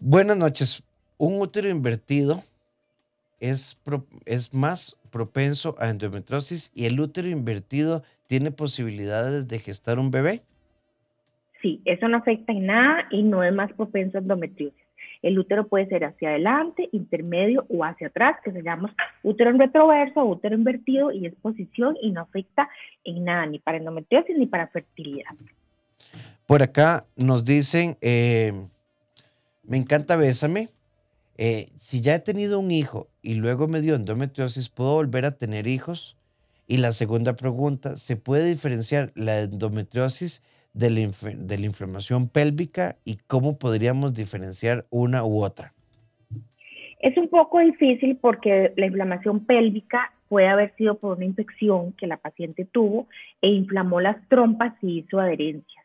Buenas 0.00 0.36
noches. 0.36 0.82
Un 1.16 1.40
útero 1.40 1.68
invertido 1.68 2.44
es, 3.40 3.80
es 4.26 4.54
más 4.54 4.96
propenso 5.10 5.74
a 5.78 5.88
endometriosis 5.88 6.70
y 6.72 6.86
el 6.86 7.00
útero 7.00 7.28
invertido 7.28 8.04
tiene 8.28 8.52
posibilidades 8.52 9.48
de 9.48 9.58
gestar 9.58 9.98
un 9.98 10.12
bebé. 10.12 10.42
Sí, 11.62 11.80
eso 11.84 12.06
no 12.06 12.18
afecta 12.18 12.52
en 12.52 12.66
nada 12.66 13.08
y 13.10 13.22
no 13.24 13.42
es 13.42 13.52
más 13.52 13.72
propenso 13.72 14.18
a 14.18 14.20
endometriosis. 14.20 14.80
El 15.20 15.36
útero 15.36 15.66
puede 15.66 15.88
ser 15.88 16.04
hacia 16.04 16.28
adelante, 16.28 16.88
intermedio 16.92 17.66
o 17.68 17.84
hacia 17.84 18.06
atrás, 18.06 18.36
que 18.44 18.52
se 18.52 18.62
llama 18.62 18.94
útero 19.24 19.50
en 19.50 19.58
retroverso 19.58 20.24
útero 20.24 20.54
invertido 20.54 21.10
y 21.10 21.26
es 21.26 21.34
posición 21.42 21.96
y 22.00 22.12
no 22.12 22.20
afecta 22.20 22.68
en 23.02 23.24
nada, 23.24 23.46
ni 23.46 23.58
para 23.58 23.78
endometriosis 23.78 24.38
ni 24.38 24.46
para 24.46 24.68
fertilidad. 24.68 25.34
Por 26.46 26.62
acá 26.62 27.04
nos 27.16 27.44
dicen, 27.44 27.96
eh, 28.00 28.52
me 29.68 29.76
encanta 29.76 30.16
Bésame. 30.16 30.70
Eh, 31.36 31.68
si 31.78 32.00
ya 32.00 32.16
he 32.16 32.18
tenido 32.18 32.58
un 32.58 32.70
hijo 32.72 33.08
y 33.22 33.34
luego 33.34 33.68
me 33.68 33.80
dio 33.80 33.94
endometriosis, 33.94 34.70
¿puedo 34.70 34.94
volver 34.94 35.24
a 35.24 35.36
tener 35.36 35.68
hijos? 35.68 36.16
Y 36.66 36.78
la 36.78 36.90
segunda 36.92 37.36
pregunta, 37.36 37.96
¿se 37.96 38.16
puede 38.16 38.48
diferenciar 38.48 39.12
la 39.14 39.40
endometriosis 39.40 40.42
de 40.74 40.90
la, 40.90 41.64
inflamación 41.66 42.28
pélvica 42.28 42.96
y 43.04 43.18
cómo 43.26 43.58
podríamos 43.58 44.14
diferenciar 44.14 44.86
una 44.90 45.24
u 45.24 45.42
otra? 45.42 45.74
Es 47.00 47.16
un 47.16 47.28
poco 47.28 47.60
difícil 47.60 48.16
porque 48.16 48.72
la 48.76 48.86
inflamación 48.86 49.44
pélvica 49.44 50.12
puede 50.28 50.48
haber 50.48 50.74
sido 50.76 50.96
por 50.96 51.16
una 51.16 51.24
infección 51.24 51.92
que 51.92 52.06
la 52.06 52.16
paciente 52.16 52.64
tuvo 52.64 53.06
e 53.40 53.48
inflamó 53.48 54.00
las 54.00 54.16
trompas 54.28 54.74
y 54.82 54.98
hizo 54.98 55.20
adherencias. 55.20 55.77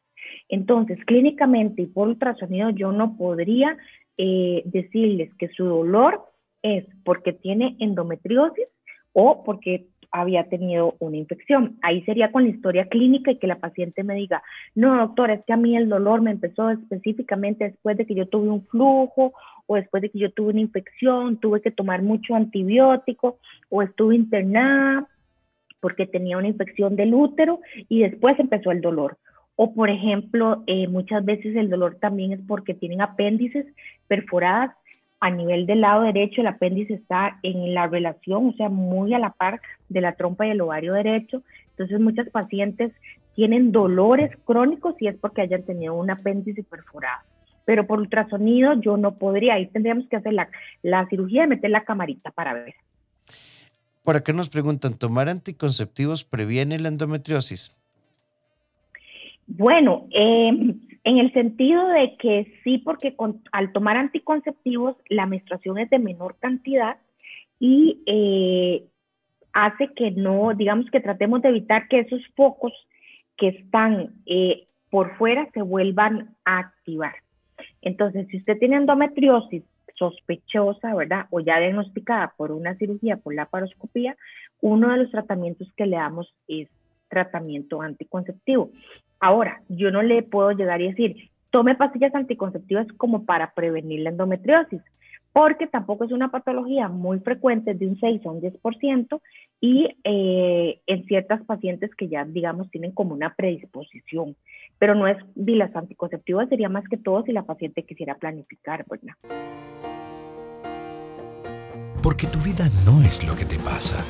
Entonces, 0.49 0.97
clínicamente 1.05 1.83
y 1.83 1.87
por 1.87 2.07
ultrasonido 2.07 2.69
yo 2.71 2.91
no 2.91 3.17
podría 3.17 3.77
eh, 4.17 4.61
decirles 4.65 5.33
que 5.39 5.49
su 5.49 5.65
dolor 5.65 6.21
es 6.61 6.85
porque 7.03 7.33
tiene 7.33 7.75
endometriosis 7.79 8.67
o 9.13 9.43
porque 9.43 9.87
había 10.13 10.43
tenido 10.47 10.95
una 10.99 11.17
infección. 11.17 11.77
Ahí 11.81 12.03
sería 12.03 12.31
con 12.31 12.43
la 12.43 12.49
historia 12.49 12.85
clínica 12.85 13.31
y 13.31 13.39
que 13.39 13.47
la 13.47 13.59
paciente 13.59 14.03
me 14.03 14.13
diga, 14.13 14.43
no, 14.75 14.95
doctora, 14.95 15.33
es 15.33 15.45
que 15.45 15.53
a 15.53 15.57
mí 15.57 15.75
el 15.75 15.89
dolor 15.89 16.21
me 16.21 16.29
empezó 16.29 16.69
específicamente 16.69 17.65
después 17.65 17.97
de 17.97 18.05
que 18.05 18.13
yo 18.13 18.27
tuve 18.27 18.49
un 18.49 18.63
flujo 18.67 19.33
o 19.65 19.75
después 19.75 20.01
de 20.03 20.11
que 20.11 20.19
yo 20.19 20.31
tuve 20.31 20.51
una 20.51 20.61
infección, 20.61 21.37
tuve 21.37 21.61
que 21.61 21.71
tomar 21.71 22.03
mucho 22.03 22.35
antibiótico 22.35 23.39
o 23.69 23.81
estuve 23.81 24.15
internada 24.15 25.07
porque 25.79 26.05
tenía 26.05 26.37
una 26.37 26.47
infección 26.47 26.95
del 26.95 27.13
útero 27.13 27.59
y 27.89 28.01
después 28.01 28.39
empezó 28.39 28.71
el 28.71 28.81
dolor. 28.81 29.17
O, 29.55 29.74
por 29.74 29.89
ejemplo, 29.89 30.63
eh, 30.67 30.88
muchas 30.88 31.24
veces 31.24 31.55
el 31.55 31.69
dolor 31.69 31.98
también 32.00 32.31
es 32.31 32.39
porque 32.48 32.74
tienen 32.74 33.01
apéndices 33.01 33.65
perforadas 34.07 34.72
a 35.24 35.29
nivel 35.29 35.65
del 35.65 35.79
lado 35.79 36.03
derecho, 36.03 36.41
el 36.41 36.48
apéndice 36.48 36.95
está 36.95 37.39
en 37.43 37.74
la 37.74 37.88
relación, 37.88 38.50
o 38.50 38.53
sea, 38.57 38.67
muy 38.67 39.13
a 39.13 39.19
la 39.19 39.29
par 39.31 39.62
de 39.88 40.01
la 40.01 40.15
trompa 40.15 40.45
y 40.45 40.50
el 40.50 40.60
ovario 40.60 40.91
derecho. 40.91 41.43
Entonces, 41.69 42.01
muchas 42.01 42.29
pacientes 42.29 42.91
tienen 43.33 43.72
dolores 43.72 44.31
crónicos 44.43 44.95
y 45.00 45.07
es 45.07 45.15
porque 45.15 45.41
hayan 45.41 45.63
tenido 45.63 45.93
un 45.93 46.12
apéndice 46.12 46.62
perforado. 46.63 47.22
Pero 47.63 47.88
por 47.88 48.00
ultrasonido 48.00 48.74
yo 48.81 48.98
no 48.98 49.17
podría, 49.17 49.53
ahí 49.53 49.67
tendríamos 49.67 50.07
que 50.10 50.17
hacer 50.17 50.33
la, 50.33 50.50
la 50.81 51.07
cirugía 51.07 51.45
y 51.45 51.48
meter 51.48 51.72
la 51.72 51.86
camarita 51.86 52.31
para 52.31 52.53
ver. 52.53 52.75
Por 54.03 54.17
acá 54.17 54.33
nos 54.33 54.50
preguntan, 54.50 54.95
¿tomar 54.98 55.29
anticonceptivos 55.29 56.25
previene 56.25 56.79
la 56.79 56.89
endometriosis? 56.89 57.72
Bueno, 59.47 60.07
em, 60.12 60.79
en 61.03 61.17
el 61.17 61.33
sentido 61.33 61.88
de 61.89 62.15
que 62.17 62.53
sí, 62.63 62.77
porque 62.77 63.15
al 63.51 63.71
tomar 63.73 63.97
anticonceptivos 63.97 64.95
la 65.09 65.25
menstruación 65.25 65.77
es 65.77 65.89
de 65.89 66.00
menor 66.00 66.38
cantidad 66.39 66.97
y 67.59 68.01
eh, 68.05 68.83
hace 69.51 69.89
que 69.95 70.12
no, 70.12 70.53
digamos 70.53 70.89
que 70.91 71.01
tratemos 71.01 71.41
de 71.41 71.50
evitar 71.50 71.88
que 71.88 72.00
esos 72.00 72.21
focos 72.35 72.73
que 73.38 73.50
están 73.50 74.13
eh, 74.25 74.67
por 74.89 75.15
fuera 75.17 75.50
se 75.53 75.62
vuelvan 75.62 76.35
a 76.45 76.59
activar. 76.59 77.15
Entonces, 77.81 78.27
si 78.29 78.38
usted 78.38 78.57
tiene 78.59 78.77
endometriosis 78.77 79.63
sospechosa, 79.95 80.95
¿verdad? 80.95 81.27
O 81.29 81.39
ya 81.39 81.59
diagnosticada 81.59 82.33
por 82.38 82.51
una 82.51 82.75
cirugía, 82.75 83.17
por 83.17 83.33
la 83.33 83.45
paroscopía, 83.45 84.15
uno 84.62 84.91
de 84.91 84.97
los 84.97 85.12
tratamientos 85.12 85.71
que 85.75 85.85
le 85.85 85.97
damos 85.97 86.33
es 86.47 86.67
tratamiento 87.09 87.81
anticonceptivo. 87.81 88.71
Ahora, 89.24 89.62
yo 89.70 89.89
no 89.89 90.01
le 90.01 90.22
puedo 90.22 90.51
llegar 90.51 90.82
y 90.82 90.89
decir, 90.89 91.30
tome 91.50 91.75
pastillas 91.75 92.13
anticonceptivas 92.13 92.88
como 92.98 93.24
para 93.24 93.53
prevenir 93.53 94.01
la 94.01 94.10
endometriosis, 94.10 94.82
porque 95.32 95.65
tampoco 95.65 96.03
es 96.03 96.12
una 96.12 96.30
patología 96.30 96.89
muy 96.89 97.20
frecuente, 97.20 97.74
de 97.74 97.88
un 97.88 97.98
6 97.98 98.25
a 98.25 98.30
un 98.30 98.42
10%, 98.42 99.22
y 99.62 99.96
eh, 100.03 100.82
en 100.88 101.06
ciertas 101.06 101.42
pacientes 101.46 101.96
que 101.96 102.10
ya, 102.10 102.25
digamos, 102.25 102.70
tienen 102.70 102.92
como 102.92 103.13
una 103.13 103.34
predisposición. 103.34 104.36
Pero 104.77 104.94
no 104.94 105.08
es, 105.08 105.15
de 105.36 105.56
las 105.56 105.74
anticonceptivas 105.74 106.50
sería 106.50 106.68
más 106.68 106.84
que 106.89 106.98
todo 106.98 107.24
si 107.24 107.32
la 107.32 107.44
paciente 107.44 107.84
quisiera 107.84 108.15
planificar, 108.15 108.84
¿verdad? 108.89 109.13
Porque 112.03 112.27
tu 112.27 112.39
vida 112.39 112.68
no 112.86 113.01
es 113.08 113.25
lo 113.25 113.38
que 113.38 113.46
te 113.46 113.56
pasa, 113.63 114.03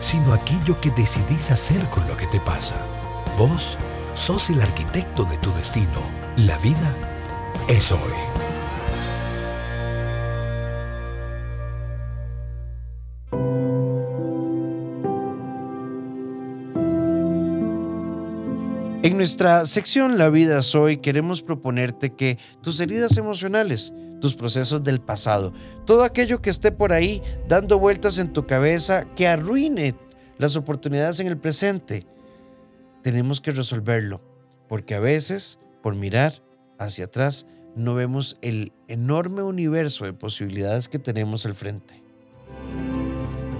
sino 0.00 0.34
aquello 0.34 0.74
que 0.82 0.90
decidís 0.90 1.52
hacer 1.52 1.88
con 1.88 2.02
lo 2.08 2.16
que 2.16 2.26
te 2.26 2.44
pasa. 2.44 2.74
Vos 3.38 3.78
sos 4.16 4.48
el 4.48 4.62
arquitecto 4.62 5.24
de 5.24 5.36
tu 5.38 5.52
destino. 5.52 6.00
La 6.38 6.56
vida 6.58 6.96
es 7.68 7.92
hoy. 7.92 8.00
En 19.02 19.16
nuestra 19.18 19.66
sección 19.66 20.18
La 20.18 20.30
vida 20.30 20.58
es 20.60 20.74
hoy 20.74 20.96
queremos 20.96 21.42
proponerte 21.42 22.14
que 22.14 22.38
tus 22.62 22.80
heridas 22.80 23.16
emocionales, 23.18 23.92
tus 24.20 24.34
procesos 24.34 24.82
del 24.82 25.00
pasado, 25.00 25.52
todo 25.84 26.02
aquello 26.02 26.40
que 26.40 26.50
esté 26.50 26.72
por 26.72 26.92
ahí 26.92 27.22
dando 27.48 27.78
vueltas 27.78 28.18
en 28.18 28.32
tu 28.32 28.46
cabeza 28.46 29.04
que 29.14 29.28
arruine 29.28 29.94
las 30.38 30.56
oportunidades 30.56 31.20
en 31.20 31.28
el 31.28 31.38
presente, 31.38 32.06
tenemos 33.06 33.40
que 33.40 33.52
resolverlo, 33.52 34.20
porque 34.68 34.96
a 34.96 34.98
veces, 34.98 35.60
por 35.80 35.94
mirar 35.94 36.42
hacia 36.76 37.04
atrás, 37.04 37.46
no 37.76 37.94
vemos 37.94 38.36
el 38.42 38.72
enorme 38.88 39.42
universo 39.42 40.06
de 40.06 40.12
posibilidades 40.12 40.88
que 40.88 40.98
tenemos 40.98 41.46
al 41.46 41.54
frente. 41.54 42.02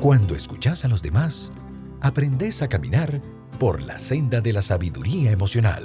Cuando 0.00 0.34
escuchas 0.34 0.84
a 0.84 0.88
los 0.88 1.00
demás, 1.00 1.52
aprendes 2.00 2.60
a 2.60 2.68
caminar 2.68 3.20
por 3.60 3.80
la 3.82 4.00
senda 4.00 4.40
de 4.40 4.52
la 4.52 4.62
sabiduría 4.62 5.30
emocional. 5.30 5.84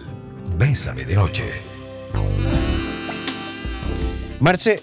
Bésame 0.58 1.06
de 1.06 1.15
noche. 1.15 1.44
Marce, 4.39 4.82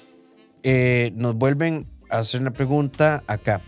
eh, 0.62 1.11
nos 1.16 1.35
vuelven 1.35 1.88
a 2.11 2.18
hacer 2.18 2.40
una 2.40 2.52
pregunta 2.52 3.25
acá. 3.26 3.61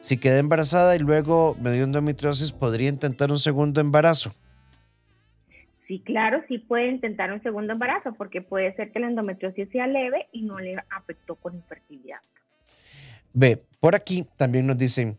Si 0.00 0.16
quedé 0.16 0.38
embarazada 0.38 0.96
y 0.96 0.98
luego 0.98 1.56
me 1.60 1.70
dio 1.70 1.84
endometriosis, 1.84 2.50
¿podría 2.50 2.88
intentar 2.88 3.30
un 3.30 3.38
segundo 3.38 3.80
embarazo? 3.80 4.34
Sí, 5.88 6.02
claro, 6.04 6.44
sí 6.48 6.58
puede 6.58 6.90
intentar 6.90 7.32
un 7.32 7.42
segundo 7.42 7.72
embarazo 7.72 8.12
porque 8.12 8.42
puede 8.42 8.76
ser 8.76 8.92
que 8.92 9.00
la 9.00 9.08
endometriosis 9.08 9.70
sea 9.70 9.86
leve 9.86 10.28
y 10.32 10.42
no 10.42 10.58
le 10.58 10.76
afectó 10.90 11.34
con 11.36 11.54
infertilidad. 11.54 12.18
Ve, 13.32 13.64
por 13.80 13.94
aquí 13.94 14.26
también 14.36 14.66
nos 14.66 14.76
dicen, 14.76 15.18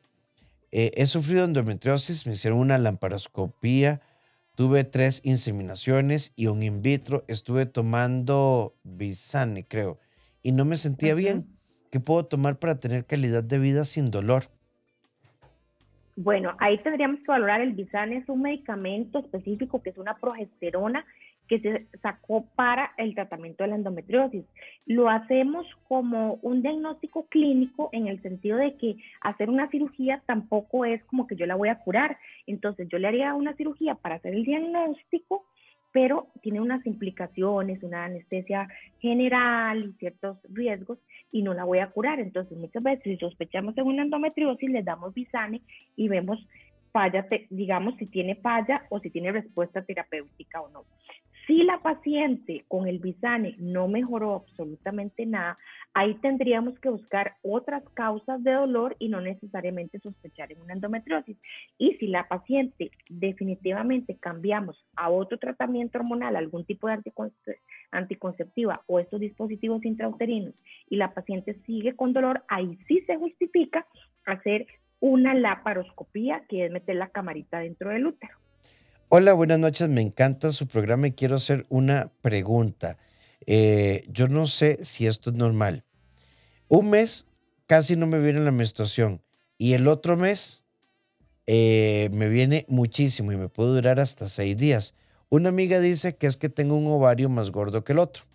eh, 0.72 0.92
he 0.94 1.08
sufrido 1.08 1.46
endometriosis, 1.46 2.28
me 2.28 2.34
hicieron 2.34 2.60
una 2.60 2.78
lamparoscopía, 2.78 4.02
tuve 4.54 4.84
tres 4.84 5.22
inseminaciones 5.24 6.34
y 6.36 6.46
un 6.46 6.62
in 6.62 6.84
vitro, 6.84 7.24
estuve 7.28 7.66
tomando 7.66 8.76
Bisane, 8.84 9.66
creo, 9.66 9.98
y 10.44 10.52
no 10.52 10.66
me 10.66 10.76
sentía 10.76 11.16
bien. 11.16 11.48
¿Qué 11.90 12.00
puedo 12.00 12.28
tomar 12.28 12.60
para 12.60 12.80
tener 12.80 13.06
calidad 13.08 13.44
de 13.44 13.58
vida 13.58 13.86
sin 13.86 14.12
dolor? 14.12 14.52
Bueno, 16.22 16.54
ahí 16.60 16.78
tendríamos 16.80 17.22
que 17.22 17.32
valorar 17.32 17.62
el 17.62 17.72
Bisan, 17.72 18.12
es 18.12 18.28
un 18.28 18.42
medicamento 18.42 19.20
específico 19.20 19.82
que 19.82 19.92
es 19.92 19.98
una 19.98 20.18
progesterona 20.18 21.06
que 21.48 21.62
se 21.62 21.88
sacó 22.02 22.46
para 22.56 22.92
el 22.98 23.16
tratamiento 23.16 23.64
de 23.64 23.70
la 23.70 23.78
endometriosis. 23.78 24.44
Lo 24.86 25.10
hacemos 25.10 25.66
como 25.88 26.34
un 26.42 26.62
diagnóstico 26.62 27.28
clínico 27.30 27.88
en 27.94 28.08
el 28.08 28.22
sentido 28.22 28.58
de 28.58 28.76
que 28.76 28.98
hacer 29.22 29.50
una 29.50 29.70
cirugía 29.70 30.22
tampoco 30.26 30.84
es 30.84 31.02
como 31.06 31.26
que 31.26 31.38
yo 31.38 31.46
la 31.46 31.56
voy 31.56 31.70
a 31.70 31.80
curar. 31.80 32.18
Entonces 32.48 32.90
yo 32.90 33.00
le 33.00 33.08
haría 33.08 33.34
una 33.34 33.54
cirugía 33.54 33.96
para 33.96 34.16
hacer 34.16 34.34
el 34.34 34.44
diagnóstico 34.44 35.46
pero 35.92 36.28
tiene 36.42 36.62
unas 36.62 36.86
implicaciones, 36.86 37.82
una 37.84 38.06
anestesia 38.06 38.68
general 39.00 39.86
y 39.86 39.94
ciertos 39.94 40.38
riesgos 40.50 41.00
y 41.32 41.42
no 41.42 41.54
la 41.54 41.64
voy 41.64 41.80
a 41.80 41.90
curar. 41.90 42.20
Entonces, 42.20 42.58
muchas 42.58 42.84
veces 42.84 43.04
si 43.04 43.18
sospechamos 43.18 43.78
en 43.78 43.88
una 43.88 44.04
endometriosis, 44.04 44.70
le 44.70 44.84
damos 44.84 45.14
bisane 45.14 45.62
y 45.96 46.08
vemos 46.08 46.40
falla, 46.92 47.28
digamos, 47.50 47.96
si 47.98 48.06
tiene 48.08 48.36
falla 48.36 48.86
o 48.90 49.00
si 49.00 49.10
tiene 49.10 49.32
respuesta 49.32 49.84
terapéutica 49.84 50.62
o 50.62 50.70
no. 50.70 50.86
Si 51.50 51.64
la 51.64 51.80
paciente 51.80 52.64
con 52.68 52.88
el 52.88 53.00
bisane 53.00 53.56
no 53.58 53.88
mejoró 53.88 54.36
absolutamente 54.36 55.26
nada, 55.26 55.58
ahí 55.96 56.14
tendríamos 56.22 56.78
que 56.78 56.90
buscar 56.90 57.38
otras 57.42 57.82
causas 57.96 58.44
de 58.44 58.52
dolor 58.52 58.96
y 59.00 59.10
no 59.10 59.20
necesariamente 59.20 60.00
sospechar 60.00 60.52
en 60.52 60.62
una 60.62 60.74
endometriosis. 60.74 61.40
Y 61.80 61.96
si 61.96 62.06
la 62.06 62.28
paciente 62.28 62.92
definitivamente 63.10 64.16
cambiamos 64.20 64.86
a 64.96 65.10
otro 65.10 65.40
tratamiento 65.40 65.98
hormonal, 65.98 66.36
algún 66.36 66.66
tipo 66.66 66.88
de 66.88 67.00
anticonceptiva 67.90 68.84
o 68.86 69.00
estos 69.00 69.20
dispositivos 69.20 69.84
intrauterinos 69.84 70.54
y 70.88 70.98
la 70.98 71.16
paciente 71.16 71.56
sigue 71.66 71.96
con 71.96 72.14
dolor, 72.14 72.44
ahí 72.48 72.78
sí 72.88 73.02
se 73.08 73.18
justifica 73.18 73.88
hacer 74.28 74.68
una 75.00 75.34
laparoscopía, 75.34 76.44
que 76.48 76.66
es 76.66 76.72
meter 76.72 76.98
la 76.98 77.10
camarita 77.10 77.58
dentro 77.58 77.90
del 77.90 78.06
útero. 78.06 78.38
Hola, 79.12 79.34
buenas 79.34 79.58
noches. 79.58 79.90
Me 79.90 80.02
encanta 80.02 80.52
su 80.52 80.68
programa 80.68 81.08
y 81.08 81.14
quiero 81.14 81.38
hacer 81.38 81.66
una 81.70 82.12
pregunta. 82.22 83.00
Eh, 83.48 84.06
yo 84.08 84.28
no 84.28 84.46
sé 84.46 84.86
si 84.86 85.08
esto 85.08 85.32
es 85.32 85.36
normal. 85.36 85.84
Un 86.68 86.92
mes 86.92 87.26
casi 87.66 87.96
no 87.96 88.06
me 88.06 88.20
viene 88.20 88.40
la 88.42 88.52
menstruación 88.52 89.24
y 89.58 89.74
el 89.74 89.88
otro 89.88 90.16
mes 90.16 90.62
eh, 91.48 92.12
me 92.14 92.30
viene 92.30 92.68
muchísimo 92.68 93.32
y 93.32 93.38
me 93.38 93.50
puede 93.50 93.70
durar 93.72 94.00
hasta 94.00 94.30
seis 94.30 94.56
días. 94.56 94.94
Una 95.30 95.50
amiga 95.50 95.80
dice 95.80 96.16
que 96.16 96.28
es 96.28 96.38
que 96.38 96.50
tengo 96.50 96.76
un 96.76 96.86
ovario 96.86 97.30
más 97.30 97.50
gordo 97.50 97.84
que 97.84 97.94
el 97.94 98.00
otro. 98.00 98.26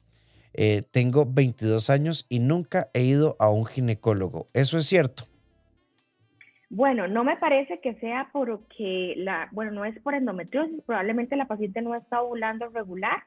Eh, 0.55 0.83
tengo 0.91 1.25
22 1.25 1.89
años 1.89 2.27
y 2.29 2.41
nunca 2.41 2.91
he 2.95 3.05
ido 3.05 3.37
a 3.39 3.49
un 3.49 3.65
ginecólogo. 3.65 4.49
¿Eso 4.53 4.77
es 4.79 4.87
cierto? 4.87 5.29
Bueno, 6.75 7.07
no 7.07 7.23
me 7.23 7.37
parece 7.37 7.79
que 7.79 7.95
sea 8.01 8.31
porque 8.33 9.15
la, 9.17 9.49
bueno, 9.53 9.71
no 9.71 9.85
es 9.85 9.97
por 10.01 10.13
endometriosis, 10.13 10.83
probablemente 10.85 11.37
la 11.37 11.47
paciente 11.47 11.81
no 11.83 11.95
está 11.95 12.21
ovulando 12.21 12.69
regular, 12.69 13.23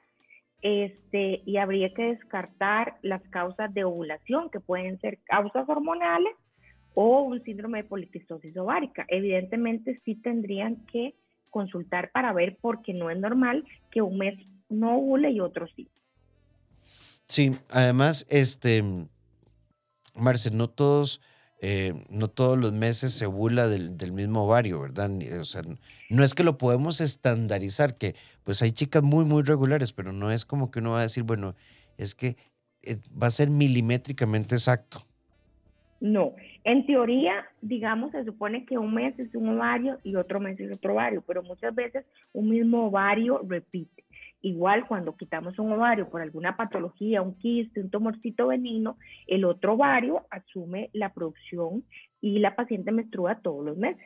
este, 0.61 1.43
y 1.45 1.55
habría 1.55 1.93
que 1.93 2.07
descartar 2.07 2.97
las 3.03 3.21
causas 3.29 3.73
de 3.73 3.85
ovulación, 3.85 4.49
que 4.49 4.59
pueden 4.59 4.99
ser 4.99 5.19
causas 5.23 5.63
hormonales 5.69 6.33
o 6.93 7.21
un 7.21 7.41
síndrome 7.43 7.83
de 7.83 7.87
poliquistosis 7.87 8.57
ovárica. 8.57 9.05
Evidentemente 9.07 10.01
sí 10.03 10.15
tendrían 10.15 10.85
que 10.87 11.15
consultar 11.49 12.11
para 12.11 12.33
ver 12.33 12.57
por 12.57 12.81
qué 12.81 12.93
no 12.93 13.09
es 13.09 13.17
normal 13.17 13.63
que 13.91 14.01
un 14.01 14.17
mes 14.17 14.37
no 14.67 14.97
ovule 14.97 15.31
y 15.31 15.39
otro 15.39 15.67
sí. 15.73 15.87
Sí, 17.27 17.57
además, 17.69 18.27
este, 18.29 18.83
Marce, 20.15 20.51
no 20.51 20.67
todos 20.67 21.21
eh, 21.59 21.93
no 22.09 22.27
todos 22.27 22.57
los 22.57 22.71
meses 22.71 23.13
se 23.13 23.25
bula 23.25 23.67
del, 23.67 24.11
mismo 24.11 24.43
ovario, 24.43 24.81
¿verdad? 24.81 25.11
O 25.39 25.43
sea, 25.43 25.63
no 26.09 26.23
es 26.23 26.35
que 26.35 26.43
lo 26.43 26.57
podemos 26.57 27.01
estandarizar, 27.01 27.97
que 27.97 28.15
pues 28.43 28.61
hay 28.61 28.71
chicas 28.71 29.01
muy, 29.01 29.25
muy 29.25 29.43
regulares, 29.43 29.91
pero 29.91 30.13
no 30.13 30.31
es 30.31 30.45
como 30.45 30.69
que 30.69 30.79
uno 30.79 30.91
va 30.91 30.99
a 30.99 31.03
decir, 31.03 31.23
bueno, 31.23 31.55
es 31.97 32.13
que 32.13 32.37
eh, 32.83 32.97
va 33.21 33.27
a 33.27 33.31
ser 33.31 33.49
milimétricamente 33.49 34.55
exacto. 34.55 34.99
No, 35.99 36.35
en 36.63 36.85
teoría, 36.85 37.47
digamos, 37.61 38.11
se 38.11 38.23
supone 38.23 38.65
que 38.65 38.77
un 38.77 38.93
mes 38.93 39.17
es 39.17 39.33
un 39.33 39.49
ovario 39.49 39.97
y 40.03 40.15
otro 40.15 40.39
mes 40.39 40.59
es 40.59 40.71
otro 40.71 40.93
ovario, 40.93 41.23
pero 41.25 41.41
muchas 41.41 41.73
veces 41.73 42.05
un 42.33 42.49
mismo 42.49 42.87
ovario 42.87 43.41
repite. 43.47 44.03
Igual 44.41 44.87
cuando 44.87 45.15
quitamos 45.15 45.57
un 45.59 45.71
ovario 45.71 46.09
por 46.09 46.21
alguna 46.21 46.55
patología, 46.55 47.21
un 47.21 47.35
quiste, 47.35 47.81
un 47.81 47.89
tumorcito 47.89 48.47
benigno, 48.47 48.97
el 49.25 49.45
otro 49.45 49.73
ovario 49.73 50.25
asume 50.29 50.89
la 50.93 51.13
producción 51.13 51.83
y 52.21 52.39
la 52.39 52.55
paciente 52.55 52.91
menstrua 52.91 53.39
todos 53.39 53.65
los 53.65 53.77
meses. 53.77 54.05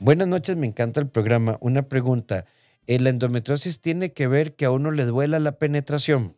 Buenas 0.00 0.26
noches, 0.26 0.56
me 0.56 0.66
encanta 0.66 1.00
el 1.00 1.08
programa. 1.08 1.58
Una 1.60 1.82
pregunta, 1.82 2.46
¿la 2.86 3.10
endometriosis 3.10 3.80
tiene 3.80 4.12
que 4.12 4.26
ver 4.26 4.56
que 4.56 4.64
a 4.64 4.70
uno 4.72 4.90
le 4.90 5.04
duela 5.04 5.38
la 5.38 5.52
penetración? 5.52 6.34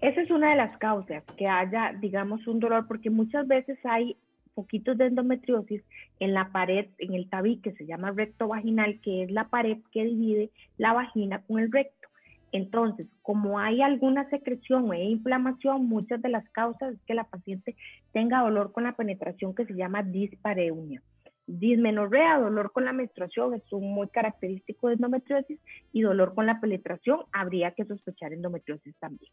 Esa 0.00 0.22
es 0.22 0.30
una 0.30 0.50
de 0.50 0.56
las 0.56 0.76
causas, 0.78 1.22
que 1.36 1.46
haya, 1.46 1.94
digamos, 2.00 2.46
un 2.46 2.58
dolor, 2.58 2.86
porque 2.86 3.10
muchas 3.10 3.46
veces 3.46 3.78
hay 3.84 4.16
poquitos 4.54 4.96
de 4.98 5.06
endometriosis 5.06 5.82
en 6.18 6.34
la 6.34 6.50
pared, 6.52 6.86
en 6.98 7.14
el 7.14 7.28
tabique, 7.28 7.72
se 7.72 7.86
llama 7.86 8.12
recto 8.12 8.48
vaginal, 8.48 9.00
que 9.00 9.24
es 9.24 9.30
la 9.30 9.48
pared 9.48 9.78
que 9.92 10.04
divide 10.04 10.50
la 10.78 10.92
vagina 10.92 11.42
con 11.42 11.58
el 11.58 11.72
recto. 11.72 12.08
Entonces, 12.52 13.06
como 13.22 13.58
hay 13.58 13.80
alguna 13.80 14.28
secreción 14.28 14.90
o 14.90 14.94
inflamación, 14.94 15.86
muchas 15.86 16.20
de 16.20 16.30
las 16.30 16.48
causas 16.50 16.94
es 16.94 17.00
que 17.06 17.14
la 17.14 17.24
paciente 17.24 17.76
tenga 18.12 18.40
dolor 18.40 18.72
con 18.72 18.84
la 18.84 18.96
penetración 18.96 19.54
que 19.54 19.66
se 19.66 19.74
llama 19.74 20.02
dispareunia. 20.02 21.02
Dismenorrea, 21.46 22.38
dolor 22.38 22.72
con 22.72 22.84
la 22.84 22.92
menstruación, 22.92 23.54
es 23.54 23.62
muy 23.72 24.08
característico 24.08 24.88
de 24.88 24.94
endometriosis 24.94 25.58
y 25.92 26.02
dolor 26.02 26.34
con 26.34 26.46
la 26.46 26.60
penetración, 26.60 27.20
habría 27.32 27.72
que 27.72 27.84
sospechar 27.84 28.32
endometriosis 28.32 28.96
también. 28.98 29.32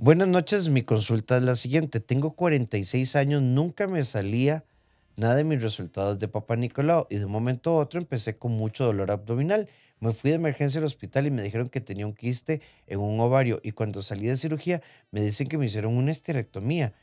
Buenas 0.00 0.28
noches, 0.28 0.68
mi 0.68 0.82
consulta 0.82 1.38
es 1.38 1.42
la 1.42 1.56
siguiente. 1.56 1.98
Tengo 1.98 2.36
46 2.36 3.16
años, 3.16 3.42
nunca 3.42 3.88
me 3.88 4.04
salía 4.04 4.64
nada 5.16 5.34
de 5.34 5.42
mis 5.42 5.60
resultados 5.60 6.20
de 6.20 6.28
Papá 6.28 6.54
Nicolau 6.54 7.08
y 7.10 7.16
de 7.16 7.24
un 7.24 7.32
momento 7.32 7.70
a 7.70 7.78
otro 7.78 7.98
empecé 7.98 8.38
con 8.38 8.52
mucho 8.52 8.84
dolor 8.84 9.10
abdominal. 9.10 9.68
Me 9.98 10.12
fui 10.12 10.30
de 10.30 10.36
emergencia 10.36 10.78
al 10.78 10.84
hospital 10.84 11.26
y 11.26 11.32
me 11.32 11.42
dijeron 11.42 11.68
que 11.68 11.80
tenía 11.80 12.06
un 12.06 12.14
quiste 12.14 12.60
en 12.86 13.00
un 13.00 13.18
ovario 13.18 13.58
y 13.64 13.72
cuando 13.72 14.00
salí 14.00 14.28
de 14.28 14.36
cirugía 14.36 14.82
me 15.10 15.20
dicen 15.20 15.48
que 15.48 15.58
me 15.58 15.66
hicieron 15.66 15.96
una 15.96 16.12
esterectomía. 16.12 16.94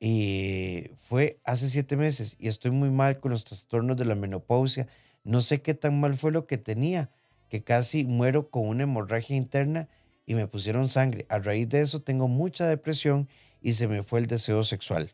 Y 0.00 0.90
fue 1.08 1.38
hace 1.44 1.68
siete 1.68 1.96
meses 1.96 2.34
y 2.40 2.48
estoy 2.48 2.72
muy 2.72 2.90
mal 2.90 3.20
con 3.20 3.30
los 3.30 3.44
trastornos 3.44 3.96
de 3.96 4.04
la 4.04 4.16
menopausia. 4.16 4.88
No 5.22 5.40
sé 5.40 5.62
qué 5.62 5.74
tan 5.74 6.00
mal 6.00 6.14
fue 6.16 6.32
lo 6.32 6.48
que 6.48 6.58
tenía, 6.58 7.10
que 7.48 7.62
casi 7.62 8.02
muero 8.02 8.50
con 8.50 8.66
una 8.66 8.82
hemorragia 8.82 9.36
interna 9.36 9.88
y 10.26 10.34
me 10.34 10.46
pusieron 10.46 10.88
sangre. 10.88 11.26
A 11.28 11.38
raíz 11.38 11.68
de 11.68 11.80
eso 11.80 12.02
tengo 12.02 12.28
mucha 12.28 12.66
depresión 12.66 13.28
y 13.60 13.72
se 13.72 13.88
me 13.88 14.02
fue 14.02 14.20
el 14.20 14.26
deseo 14.26 14.62
sexual. 14.62 15.10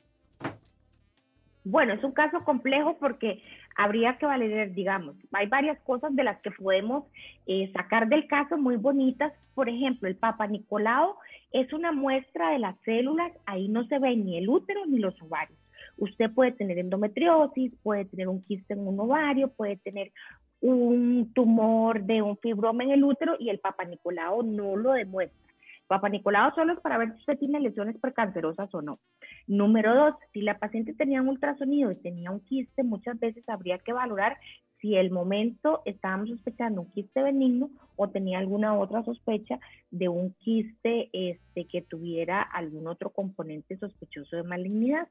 Bueno, 1.65 1.93
es 1.93 2.03
un 2.03 2.13
caso 2.13 2.43
complejo 2.45 2.97
porque 2.99 3.43
habría 3.77 4.17
que 4.19 4.27
valer, 4.27 4.73
digamos, 4.73 5.15
hay 5.33 5.47
varias 5.47 5.79
cosas 5.81 6.15
de 6.17 6.25
las 6.25 6.41
que 6.41 6.51
podemos 6.51 7.05
eh, 7.47 7.71
sacar 7.75 8.09
del 8.09 8.27
caso 8.27 8.57
muy 8.57 8.77
bonitas. 8.77 9.33
Por 9.55 9.69
ejemplo, 9.69 10.09
el 10.09 10.17
Papa 10.17 10.47
Nicolau 10.47 11.17
es 11.53 11.73
una 11.73 11.93
muestra 11.93 12.51
de 12.51 12.59
las 12.59 12.77
células, 12.85 13.33
ahí 13.47 13.69
no 13.69 13.85
se 13.87 13.99
ve 13.99 14.17
ni 14.17 14.39
el 14.39 14.49
útero 14.49 14.87
ni 14.87 14.99
los 14.99 15.21
ovarios. 15.21 15.59
Usted 15.99 16.31
puede 16.31 16.53
tener 16.53 16.79
endometriosis, 16.79 17.73
puede 17.83 18.07
tener 18.07 18.29
un 18.29 18.43
quiste 18.43 18.73
en 18.73 18.87
un 18.87 18.99
ovario, 18.99 19.49
puede 19.49 19.77
tener 19.77 20.13
un 20.61 21.33
tumor 21.35 22.03
de 22.03 22.23
un 22.23 22.37
fibroma 22.39 22.85
en 22.85 22.91
el 22.91 23.05
útero 23.05 23.37
y 23.39 23.49
el 23.49 23.61
Papa 23.61 23.85
Nicolau 23.85 24.43
no 24.43 24.77
lo 24.77 24.93
demuestra. 24.93 25.39
Papa 25.87 26.09
Nicolau 26.09 26.55
solo 26.55 26.73
es 26.75 26.81
para 26.81 26.99
ver 26.99 27.13
si 27.13 27.19
usted 27.19 27.39
tiene 27.39 27.59
lesiones 27.59 27.99
precancerosas 27.99 28.73
o 28.75 28.81
no. 28.81 29.01
Número 29.49 29.93
dos, 29.95 30.15
si 30.33 30.41
la 30.41 30.59
paciente 30.59 30.95
tenía 30.95 31.21
un 31.21 31.29
ultrasonido 31.29 31.91
y 31.91 31.97
tenía 31.97 32.31
un 32.31 32.41
quiste, 32.41 32.85
muchas 32.85 33.19
veces 33.19 33.43
habría 33.49 33.79
que 33.79 33.93
valorar 33.93 34.37
si 34.81 34.95
el 34.95 35.11
momento 35.11 35.83
estábamos 35.85 36.31
sospechando 36.31 36.83
un 36.83 36.91
quiste 36.93 37.23
benigno 37.23 37.71
o 37.97 38.09
tenía 38.09 38.39
alguna 38.39 38.79
otra 38.79 39.03
sospecha 39.03 39.59
de 39.91 40.09
un 40.09 40.33
quiste 40.35 41.11
este, 41.13 41.67
que 41.67 41.83
tuviera 41.83 42.41
algún 42.41 42.87
otro 42.87 43.11
componente 43.11 43.77
sospechoso 43.77 44.37
de 44.37 44.43
malignidad. 44.43 45.09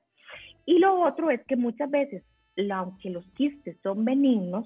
Y 0.66 0.80
lo 0.80 1.02
otro 1.02 1.30
es 1.30 1.44
que 1.46 1.56
muchas 1.56 1.92
veces, 1.92 2.24
aunque 2.72 3.10
los 3.10 3.26
quistes 3.32 3.78
son 3.84 4.06
benignos, 4.06 4.66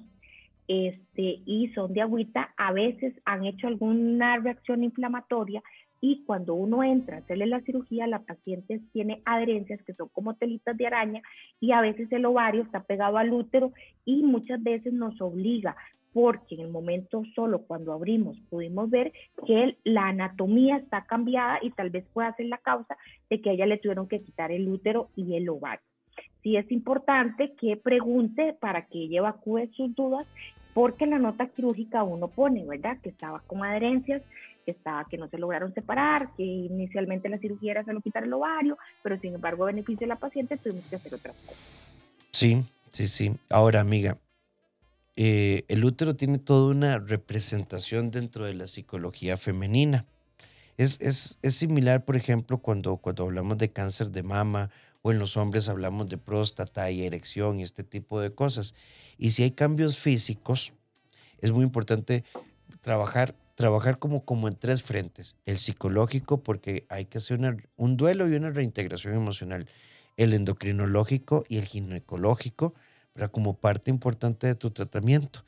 este, 0.68 1.40
y 1.44 1.68
son 1.74 1.92
de 1.92 2.02
agüita, 2.02 2.54
a 2.56 2.72
veces 2.72 3.14
han 3.24 3.44
hecho 3.44 3.66
alguna 3.66 4.38
reacción 4.38 4.84
inflamatoria 4.84 5.62
y 6.00 6.22
cuando 6.24 6.54
uno 6.54 6.84
entra 6.84 7.16
a 7.16 7.20
hacerle 7.20 7.46
la 7.46 7.62
cirugía, 7.62 8.06
la 8.06 8.20
paciente 8.20 8.80
tiene 8.92 9.22
adherencias 9.24 9.82
que 9.84 9.94
son 9.94 10.08
como 10.08 10.34
telitas 10.34 10.76
de 10.76 10.86
araña 10.86 11.22
y 11.60 11.72
a 11.72 11.80
veces 11.80 12.12
el 12.12 12.26
ovario 12.26 12.62
está 12.62 12.82
pegado 12.82 13.16
al 13.16 13.32
útero 13.32 13.72
y 14.04 14.22
muchas 14.22 14.62
veces 14.62 14.92
nos 14.92 15.18
obliga 15.20 15.76
porque 16.12 16.54
en 16.54 16.60
el 16.60 16.68
momento 16.68 17.22
solo 17.34 17.62
cuando 17.62 17.92
abrimos 17.92 18.38
pudimos 18.50 18.88
ver 18.90 19.12
que 19.46 19.78
la 19.84 20.08
anatomía 20.08 20.76
está 20.76 21.06
cambiada 21.06 21.58
y 21.62 21.70
tal 21.70 21.90
vez 21.90 22.04
pueda 22.12 22.36
ser 22.36 22.46
la 22.46 22.58
causa 22.58 22.96
de 23.30 23.40
que 23.40 23.50
a 23.50 23.52
ella 23.54 23.66
le 23.66 23.78
tuvieron 23.78 24.06
que 24.06 24.22
quitar 24.22 24.52
el 24.52 24.68
útero 24.68 25.08
y 25.16 25.36
el 25.36 25.48
ovario 25.48 25.93
sí 26.42 26.56
es 26.56 26.70
importante 26.70 27.54
que 27.58 27.76
pregunte 27.76 28.54
para 28.60 28.86
que 28.86 29.04
ella 29.04 29.18
evacúe 29.18 29.68
sus 29.76 29.94
dudas, 29.94 30.26
porque 30.74 31.04
en 31.04 31.10
la 31.10 31.18
nota 31.18 31.46
quirúrgica 31.46 32.02
uno 32.02 32.28
pone, 32.28 32.64
¿verdad? 32.64 32.98
Que 33.02 33.08
estaba 33.08 33.40
con 33.46 33.64
adherencias, 33.64 34.22
que 34.64 34.72
estaba, 34.72 35.04
que 35.06 35.18
no 35.18 35.28
se 35.28 35.38
lograron 35.38 35.72
separar, 35.74 36.30
que 36.36 36.42
inicialmente 36.42 37.28
la 37.28 37.38
cirugía 37.38 37.72
era 37.72 37.84
solo 37.84 38.00
quitar 38.00 38.24
el 38.24 38.32
ovario, 38.32 38.76
pero 39.02 39.18
sin 39.18 39.34
embargo, 39.34 39.64
a 39.64 39.66
beneficio 39.66 40.00
de 40.00 40.08
la 40.08 40.16
paciente, 40.16 40.56
tuvimos 40.56 40.84
que 40.86 40.96
hacer 40.96 41.14
otras 41.14 41.36
cosas. 41.36 41.58
Sí, 42.32 42.64
sí, 42.92 43.06
sí. 43.06 43.36
Ahora, 43.50 43.80
amiga, 43.80 44.18
eh, 45.16 45.64
el 45.68 45.84
útero 45.84 46.16
tiene 46.16 46.38
toda 46.38 46.72
una 46.72 46.98
representación 46.98 48.10
dentro 48.10 48.46
de 48.46 48.54
la 48.54 48.66
psicología 48.66 49.36
femenina. 49.36 50.06
Es, 50.76 51.00
es, 51.00 51.38
es, 51.42 51.54
similar, 51.54 52.04
por 52.04 52.16
ejemplo, 52.16 52.58
cuando, 52.58 52.96
cuando 52.96 53.22
hablamos 53.22 53.58
de 53.58 53.70
cáncer 53.70 54.10
de 54.10 54.24
mama 54.24 54.70
o 55.06 55.12
en 55.12 55.18
los 55.18 55.36
hombres 55.36 55.68
hablamos 55.68 56.08
de 56.08 56.16
próstata 56.16 56.90
y 56.90 57.04
erección 57.04 57.60
y 57.60 57.62
este 57.62 57.84
tipo 57.84 58.22
de 58.22 58.34
cosas. 58.34 58.74
Y 59.18 59.32
si 59.32 59.42
hay 59.42 59.50
cambios 59.50 59.98
físicos, 59.98 60.72
es 61.42 61.52
muy 61.52 61.62
importante 61.62 62.24
trabajar, 62.80 63.36
trabajar 63.54 63.98
como, 63.98 64.24
como 64.24 64.48
en 64.48 64.56
tres 64.56 64.82
frentes. 64.82 65.36
El 65.44 65.58
psicológico, 65.58 66.42
porque 66.42 66.86
hay 66.88 67.04
que 67.04 67.18
hacer 67.18 67.38
un 67.76 67.96
duelo 67.98 68.26
y 68.30 68.34
una 68.34 68.48
reintegración 68.48 69.14
emocional. 69.14 69.68
El 70.16 70.32
endocrinológico 70.32 71.44
y 71.50 71.58
el 71.58 71.66
ginecológico, 71.66 72.72
pero 73.12 73.30
como 73.30 73.58
parte 73.58 73.90
importante 73.90 74.46
de 74.46 74.54
tu 74.54 74.70
tratamiento. 74.70 75.44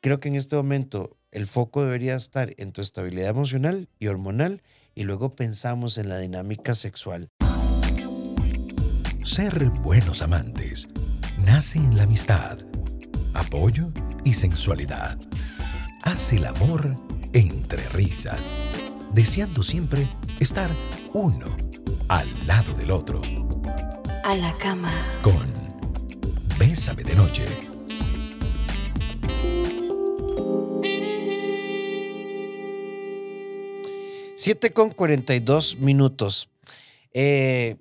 Creo 0.00 0.20
que 0.20 0.28
en 0.28 0.36
este 0.36 0.56
momento 0.56 1.18
el 1.32 1.46
foco 1.46 1.84
debería 1.84 2.16
estar 2.16 2.54
en 2.56 2.72
tu 2.72 2.80
estabilidad 2.80 3.28
emocional 3.28 3.90
y 3.98 4.06
hormonal 4.06 4.62
y 4.94 5.02
luego 5.02 5.34
pensamos 5.36 5.98
en 5.98 6.08
la 6.08 6.16
dinámica 6.16 6.74
sexual. 6.74 7.28
Ser 9.26 9.70
buenos 9.82 10.22
amantes 10.22 10.88
nace 11.44 11.78
en 11.78 11.96
la 11.96 12.04
amistad, 12.04 12.58
apoyo 13.34 13.92
y 14.24 14.32
sensualidad. 14.32 15.18
Haz 16.04 16.32
el 16.32 16.46
amor 16.46 16.94
entre 17.32 17.82
risas, 17.88 18.52
deseando 19.12 19.64
siempre 19.64 20.06
estar 20.38 20.70
uno 21.12 21.56
al 22.06 22.28
lado 22.46 22.72
del 22.74 22.92
otro. 22.92 23.20
A 24.22 24.36
la 24.36 24.56
cama. 24.58 24.92
Con 25.22 25.52
Bésame 26.56 27.02
de 27.02 27.16
noche. 27.16 27.44
Siete 34.36 34.72
con 34.72 34.90
42 34.90 35.78
minutos. 35.80 36.48
Eh, 37.12 37.76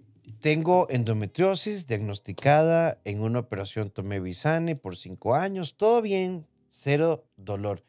tengo 0.46 0.86
endometriosis 0.92 1.88
diagnosticada 1.88 3.00
en 3.04 3.22
una 3.22 3.40
operación 3.40 3.90
tomé 3.90 4.20
Bisane 4.20 4.76
por 4.76 4.96
cinco 4.96 5.34
años. 5.34 5.76
Todo 5.76 6.04
bien, 6.04 6.46
cero 6.70 7.26
dolor. 7.36 7.82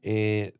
Eh, 0.00 0.54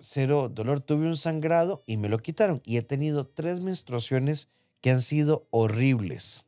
cero 0.00 0.48
dolor. 0.48 0.80
Tuve 0.80 1.08
un 1.08 1.16
sangrado 1.16 1.84
y 1.86 1.98
me 1.98 2.08
lo 2.08 2.20
quitaron. 2.20 2.62
Y 2.64 2.78
he 2.78 2.82
tenido 2.82 3.26
tres 3.26 3.60
menstruaciones 3.60 4.50
que 4.80 4.88
han 4.88 5.00
sido 5.00 5.46
horribles. 5.50 6.46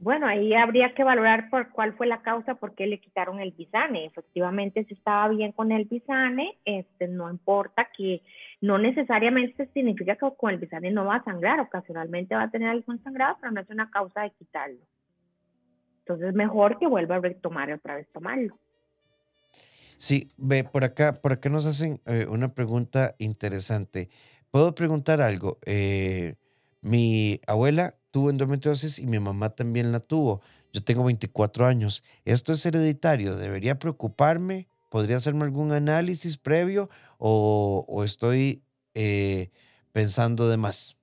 Bueno, 0.00 0.26
ahí 0.26 0.52
habría 0.52 0.94
que 0.94 1.04
valorar 1.04 1.48
por 1.48 1.70
cuál 1.70 1.94
fue 1.94 2.06
la 2.06 2.20
causa, 2.20 2.56
por 2.56 2.74
qué 2.74 2.86
le 2.86 3.00
quitaron 3.00 3.40
el 3.40 3.52
bisane. 3.52 4.04
Efectivamente, 4.04 4.84
si 4.84 4.92
estaba 4.92 5.26
bien 5.28 5.52
con 5.52 5.72
el 5.72 5.86
bisane, 5.86 6.58
este, 6.66 7.08
no 7.08 7.30
importa 7.30 7.88
que 7.96 8.20
no 8.60 8.78
necesariamente 8.78 9.68
significa 9.72 10.16
que 10.16 10.26
con 10.36 10.50
el 10.50 10.58
bisane 10.58 10.90
no 10.90 11.04
va 11.04 11.16
a 11.16 11.24
sangrar, 11.24 11.60
ocasionalmente 11.60 12.34
va 12.34 12.44
a 12.44 12.50
tener 12.50 12.68
algún 12.68 13.02
sangrado, 13.02 13.36
pero 13.40 13.52
no 13.52 13.60
es 13.60 13.70
una 13.70 13.90
causa 13.90 14.22
de 14.22 14.30
quitarlo. 14.32 14.80
Entonces, 16.00 16.34
mejor 16.34 16.78
que 16.78 16.86
vuelva 16.86 17.16
a 17.16 17.20
retomar 17.20 17.70
otra 17.72 17.96
vez 17.96 18.08
tomarlo. 18.12 18.58
Sí, 19.98 20.30
ve, 20.36 20.64
por 20.64 20.84
acá, 20.84 21.20
por 21.20 21.32
acá 21.32 21.48
nos 21.48 21.66
hacen 21.66 22.00
eh, 22.06 22.26
una 22.28 22.54
pregunta 22.54 23.14
interesante. 23.18 24.08
¿Puedo 24.50 24.74
preguntar 24.74 25.20
algo? 25.20 25.58
Eh, 25.66 26.36
mi 26.80 27.40
abuela 27.46 27.96
tuvo 28.10 28.30
endometriosis 28.30 28.98
y 28.98 29.06
mi 29.06 29.18
mamá 29.18 29.50
también 29.50 29.92
la 29.92 30.00
tuvo. 30.00 30.40
Yo 30.72 30.82
tengo 30.82 31.04
24 31.04 31.66
años. 31.66 32.02
¿Esto 32.24 32.52
es 32.52 32.64
hereditario? 32.64 33.36
¿Debería 33.36 33.78
preocuparme? 33.78 34.68
¿Podría 34.88 35.16
hacerme 35.16 35.44
algún 35.44 35.72
análisis 35.72 36.38
previo 36.38 36.88
o, 37.18 38.02
estoy 38.04 38.62
eh, 38.94 39.50
pensando 39.92 40.48
de 40.48 40.56
más? 40.56 40.96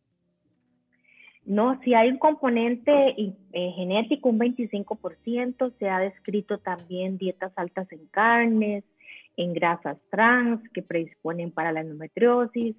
No, 1.46 1.80
si 1.84 1.94
hay 1.94 2.10
un 2.10 2.18
componente 2.18 2.92
eh, 3.18 3.72
genético, 3.76 4.30
un 4.30 4.40
25%, 4.40 5.74
se 5.78 5.90
ha 5.90 6.00
descrito 6.00 6.58
también 6.58 7.20
dietas 7.20 7.52
altas 7.56 7.92
en 7.92 8.08
carnes, 8.08 8.84
en 9.38 9.54
grasas 9.54 9.98
trans 10.10 10.62
que 10.74 10.82
predisponen 10.82 11.52
para 11.52 11.72
la 11.72 11.82
endometriosis, 11.82 12.76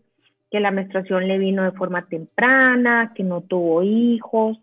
que 0.50 0.60
la 0.60 0.72
menstruación 0.72 1.28
le 1.28 1.38
vino 1.38 1.62
de 1.62 1.72
forma 1.72 2.06
temprana, 2.06 3.12
que 3.14 3.22
no 3.22 3.42
tuvo 3.42 3.82
hijos. 3.82 4.58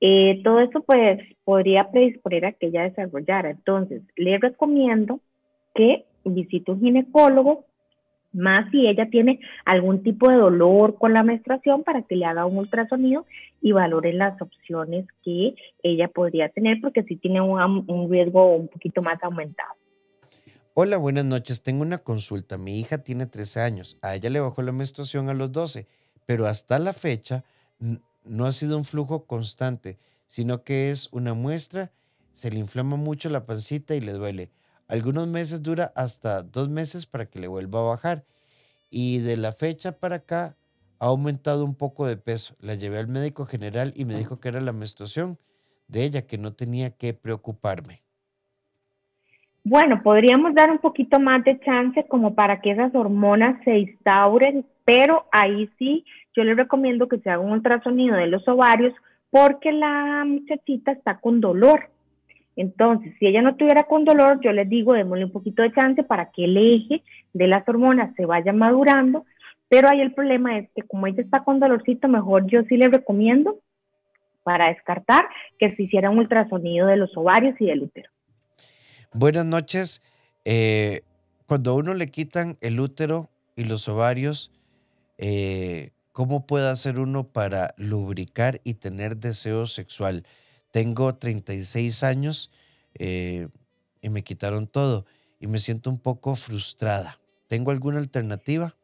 Eh, 0.00 0.40
todo 0.44 0.60
eso 0.60 0.82
pues 0.82 1.20
podría 1.44 1.90
predisponer 1.90 2.46
a 2.46 2.52
que 2.52 2.66
ella 2.66 2.82
desarrollara. 2.82 3.50
Entonces, 3.50 4.02
le 4.16 4.38
recomiendo 4.38 5.20
que 5.74 6.04
visite 6.24 6.70
un 6.70 6.80
ginecólogo 6.80 7.66
más 8.32 8.70
si 8.70 8.86
ella 8.86 9.08
tiene 9.10 9.40
algún 9.64 10.02
tipo 10.02 10.30
de 10.30 10.36
dolor 10.36 10.96
con 10.96 11.12
la 11.12 11.22
menstruación 11.22 11.82
para 11.82 12.02
que 12.02 12.16
le 12.16 12.24
haga 12.24 12.46
un 12.46 12.56
ultrasonido 12.58 13.26
y 13.60 13.72
valoren 13.72 14.18
las 14.18 14.40
opciones 14.40 15.06
que 15.24 15.54
ella 15.82 16.08
podría 16.08 16.48
tener 16.48 16.80
porque 16.80 17.02
sí 17.02 17.16
tiene 17.16 17.40
un, 17.40 17.84
un 17.88 18.10
riesgo 18.10 18.56
un 18.56 18.68
poquito 18.68 19.02
más 19.02 19.22
aumentado. 19.22 19.74
Hola, 20.74 20.96
buenas 20.96 21.24
noches. 21.24 21.62
Tengo 21.62 21.82
una 21.82 21.98
consulta. 21.98 22.56
Mi 22.56 22.78
hija 22.78 22.98
tiene 22.98 23.26
13 23.26 23.60
años. 23.60 23.98
A 24.02 24.14
ella 24.14 24.30
le 24.30 24.40
bajó 24.40 24.62
la 24.62 24.72
menstruación 24.72 25.28
a 25.28 25.34
los 25.34 25.50
12, 25.50 25.86
pero 26.26 26.46
hasta 26.46 26.78
la 26.78 26.92
fecha 26.92 27.44
no 28.24 28.46
ha 28.46 28.52
sido 28.52 28.78
un 28.78 28.84
flujo 28.84 29.26
constante, 29.26 29.98
sino 30.26 30.62
que 30.62 30.90
es 30.90 31.08
una 31.12 31.34
muestra, 31.34 31.90
se 32.32 32.50
le 32.50 32.60
inflama 32.60 32.96
mucho 32.96 33.28
la 33.28 33.46
pancita 33.46 33.94
y 33.94 34.00
le 34.00 34.12
duele. 34.12 34.50
Algunos 34.90 35.28
meses 35.28 35.62
dura 35.62 35.92
hasta 35.94 36.42
dos 36.42 36.68
meses 36.68 37.06
para 37.06 37.26
que 37.26 37.38
le 37.38 37.46
vuelva 37.46 37.78
a 37.78 37.90
bajar. 37.90 38.24
Y 38.90 39.18
de 39.18 39.36
la 39.36 39.52
fecha 39.52 39.92
para 39.92 40.16
acá 40.16 40.56
ha 40.98 41.06
aumentado 41.06 41.64
un 41.64 41.76
poco 41.76 42.06
de 42.06 42.16
peso. 42.16 42.56
La 42.58 42.74
llevé 42.74 42.98
al 42.98 43.06
médico 43.06 43.46
general 43.46 43.92
y 43.94 44.04
me 44.04 44.16
dijo 44.16 44.40
que 44.40 44.48
era 44.48 44.60
la 44.60 44.72
menstruación 44.72 45.38
de 45.86 46.04
ella, 46.04 46.26
que 46.26 46.38
no 46.38 46.54
tenía 46.54 46.90
que 46.90 47.14
preocuparme. 47.14 48.02
Bueno, 49.62 50.02
podríamos 50.02 50.54
dar 50.54 50.70
un 50.72 50.78
poquito 50.78 51.20
más 51.20 51.44
de 51.44 51.60
chance 51.60 52.04
como 52.08 52.34
para 52.34 52.60
que 52.60 52.72
esas 52.72 52.92
hormonas 52.92 53.62
se 53.64 53.78
instauren, 53.78 54.66
pero 54.84 55.26
ahí 55.30 55.70
sí 55.78 56.04
yo 56.34 56.42
le 56.42 56.54
recomiendo 56.54 57.06
que 57.08 57.18
se 57.18 57.30
haga 57.30 57.40
un 57.40 57.52
ultrasonido 57.52 58.16
de 58.16 58.26
los 58.26 58.46
ovarios 58.48 58.94
porque 59.30 59.70
la 59.70 60.24
muchachita 60.26 60.90
está 60.90 61.18
con 61.18 61.40
dolor. 61.40 61.90
Entonces, 62.60 63.14
si 63.18 63.26
ella 63.26 63.40
no 63.40 63.56
tuviera 63.56 63.84
con 63.84 64.04
dolor, 64.04 64.38
yo 64.42 64.52
les 64.52 64.68
digo, 64.68 64.92
démosle 64.92 65.24
un 65.24 65.32
poquito 65.32 65.62
de 65.62 65.72
chance 65.72 66.02
para 66.02 66.30
que 66.30 66.44
el 66.44 66.58
eje 66.58 67.02
de 67.32 67.46
las 67.46 67.66
hormonas 67.66 68.14
se 68.16 68.26
vaya 68.26 68.52
madurando, 68.52 69.24
pero 69.70 69.88
ahí 69.88 70.02
el 70.02 70.12
problema 70.12 70.58
es 70.58 70.68
que 70.76 70.82
como 70.82 71.06
ella 71.06 71.22
está 71.22 71.42
con 71.42 71.58
dolorcito, 71.58 72.06
mejor 72.06 72.46
yo 72.48 72.62
sí 72.64 72.76
le 72.76 72.88
recomiendo 72.88 73.60
para 74.42 74.68
descartar 74.68 75.24
que 75.58 75.74
se 75.74 75.84
hiciera 75.84 76.10
un 76.10 76.18
ultrasonido 76.18 76.86
de 76.86 76.98
los 76.98 77.16
ovarios 77.16 77.58
y 77.60 77.64
del 77.64 77.84
útero. 77.84 78.10
Buenas 79.14 79.46
noches. 79.46 80.02
Eh, 80.44 81.00
cuando 81.46 81.70
a 81.70 81.74
uno 81.76 81.94
le 81.94 82.10
quitan 82.10 82.58
el 82.60 82.78
útero 82.78 83.30
y 83.56 83.64
los 83.64 83.88
ovarios, 83.88 84.52
eh, 85.16 85.92
¿cómo 86.12 86.46
puede 86.46 86.68
hacer 86.68 86.98
uno 86.98 87.24
para 87.24 87.72
lubricar 87.78 88.60
y 88.64 88.74
tener 88.74 89.16
deseo 89.16 89.64
sexual? 89.64 90.24
Tengo 90.70 91.14
36 91.14 92.02
años 92.04 92.50
eh, 92.94 93.48
y 94.00 94.08
me 94.08 94.22
quitaron 94.22 94.66
todo 94.66 95.06
y 95.40 95.46
me 95.46 95.58
siento 95.58 95.90
un 95.90 95.98
poco 95.98 96.36
frustrada. 96.36 97.18
¿Tengo 97.48 97.70
alguna 97.70 97.98
alternativa? 97.98 98.74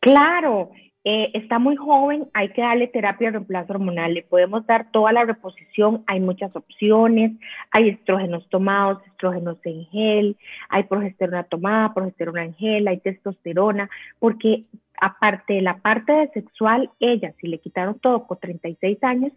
Claro, 0.00 0.70
eh, 1.08 1.30
está 1.34 1.60
muy 1.60 1.76
joven, 1.76 2.28
hay 2.34 2.48
que 2.48 2.62
darle 2.62 2.88
terapia 2.88 3.28
de 3.28 3.32
reemplazo 3.34 3.74
hormonal, 3.74 4.12
le 4.12 4.24
podemos 4.24 4.66
dar 4.66 4.90
toda 4.90 5.12
la 5.12 5.24
reposición, 5.24 6.02
hay 6.08 6.18
muchas 6.18 6.54
opciones, 6.56 7.30
hay 7.70 7.90
estrógenos 7.90 8.48
tomados, 8.48 9.00
estrógenos 9.06 9.56
en 9.64 9.86
gel, 9.86 10.36
hay 10.68 10.82
progesterona 10.82 11.44
tomada, 11.44 11.94
progesterona 11.94 12.44
en 12.44 12.54
gel, 12.56 12.88
hay 12.88 12.98
testosterona, 12.98 13.88
porque 14.18 14.64
aparte 15.00 15.54
de 15.54 15.62
la 15.62 15.78
parte 15.78 16.12
de 16.12 16.28
sexual, 16.30 16.90
ella, 16.98 17.32
si 17.40 17.46
le 17.46 17.58
quitaron 17.58 18.00
todo 18.00 18.26
con 18.26 18.40
36 18.40 18.98
años, 19.02 19.32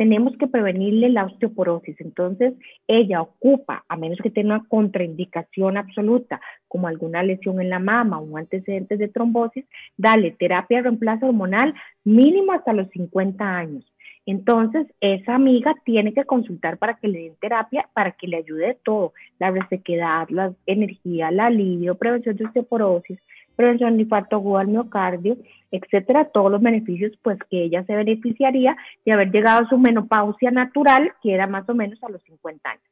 tenemos 0.00 0.34
que 0.38 0.46
prevenirle 0.46 1.10
la 1.10 1.26
osteoporosis. 1.26 2.00
Entonces, 2.00 2.54
ella 2.88 3.20
ocupa, 3.20 3.84
a 3.86 3.98
menos 3.98 4.18
que 4.22 4.30
tenga 4.30 4.54
una 4.54 4.66
contraindicación 4.66 5.76
absoluta, 5.76 6.40
como 6.68 6.88
alguna 6.88 7.22
lesión 7.22 7.60
en 7.60 7.68
la 7.68 7.80
mama 7.80 8.18
o 8.18 8.22
un 8.22 8.38
antecedente 8.38 8.96
de 8.96 9.08
trombosis, 9.08 9.66
dale 9.98 10.30
terapia 10.30 10.78
de 10.78 10.84
reemplazo 10.84 11.26
hormonal 11.26 11.74
mínimo 12.02 12.52
hasta 12.52 12.72
los 12.72 12.88
50 12.88 13.44
años. 13.44 13.84
Entonces, 14.24 14.86
esa 15.02 15.34
amiga 15.34 15.74
tiene 15.84 16.14
que 16.14 16.24
consultar 16.24 16.78
para 16.78 16.94
que 16.94 17.08
le 17.08 17.24
den 17.24 17.36
terapia, 17.38 17.86
para 17.92 18.12
que 18.12 18.26
le 18.26 18.38
ayude 18.38 18.68
de 18.68 18.78
todo, 18.82 19.12
la 19.38 19.50
resequedad, 19.50 20.30
la 20.30 20.54
energía, 20.64 21.30
la 21.30 21.46
alivio, 21.46 21.96
prevención 21.96 22.36
de 22.36 22.46
osteoporosis, 22.46 23.18
prevención 23.56 23.96
de 23.96 24.02
infarto 24.04 24.36
agudo 24.36 24.58
al 24.58 24.68
miocardio, 24.68 25.36
etcétera, 25.70 26.30
todos 26.32 26.50
los 26.50 26.60
beneficios 26.60 27.12
pues 27.22 27.38
que 27.50 27.64
ella 27.64 27.84
se 27.84 27.94
beneficiaría 27.94 28.76
de 29.04 29.12
haber 29.12 29.30
llegado 29.30 29.64
a 29.64 29.68
su 29.68 29.78
menopausia 29.78 30.50
natural, 30.50 31.12
que 31.22 31.34
era 31.34 31.46
más 31.46 31.68
o 31.68 31.74
menos 31.74 32.02
a 32.02 32.08
los 32.08 32.22
50 32.22 32.70
años. 32.70 32.84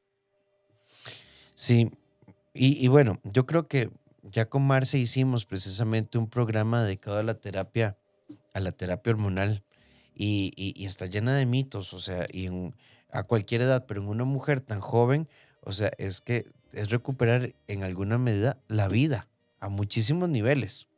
Sí, 1.54 1.90
y, 2.54 2.88
bueno, 2.88 3.20
yo 3.22 3.46
creo 3.46 3.68
que 3.68 3.90
ya 4.22 4.48
con 4.48 4.66
Marce 4.66 4.98
hicimos 4.98 5.44
precisamente 5.46 6.18
un 6.18 6.28
programa 6.28 6.82
dedicado 6.82 7.18
a 7.18 7.22
la 7.22 7.34
terapia, 7.34 7.96
a 8.52 8.60
la 8.60 8.72
terapia 8.72 9.12
hormonal, 9.12 9.62
y, 10.14 10.84
está 10.84 11.06
llena 11.06 11.36
de 11.36 11.46
mitos, 11.46 11.94
o 11.94 12.00
sea, 12.00 12.26
y 12.32 12.48
a 13.12 13.22
cualquier 13.22 13.62
edad, 13.62 13.86
pero 13.86 14.02
en 14.02 14.08
una 14.08 14.24
mujer 14.24 14.60
tan 14.60 14.80
joven, 14.80 15.28
o 15.62 15.70
sea, 15.70 15.90
es 15.98 16.20
que 16.20 16.46
es 16.72 16.90
recuperar 16.90 17.54
en 17.68 17.84
alguna 17.84 18.18
medida 18.18 18.58
la 18.66 18.88
vida 18.88 19.27
a 19.60 19.68
muchísimos 19.68 20.28
niveles. 20.28 20.88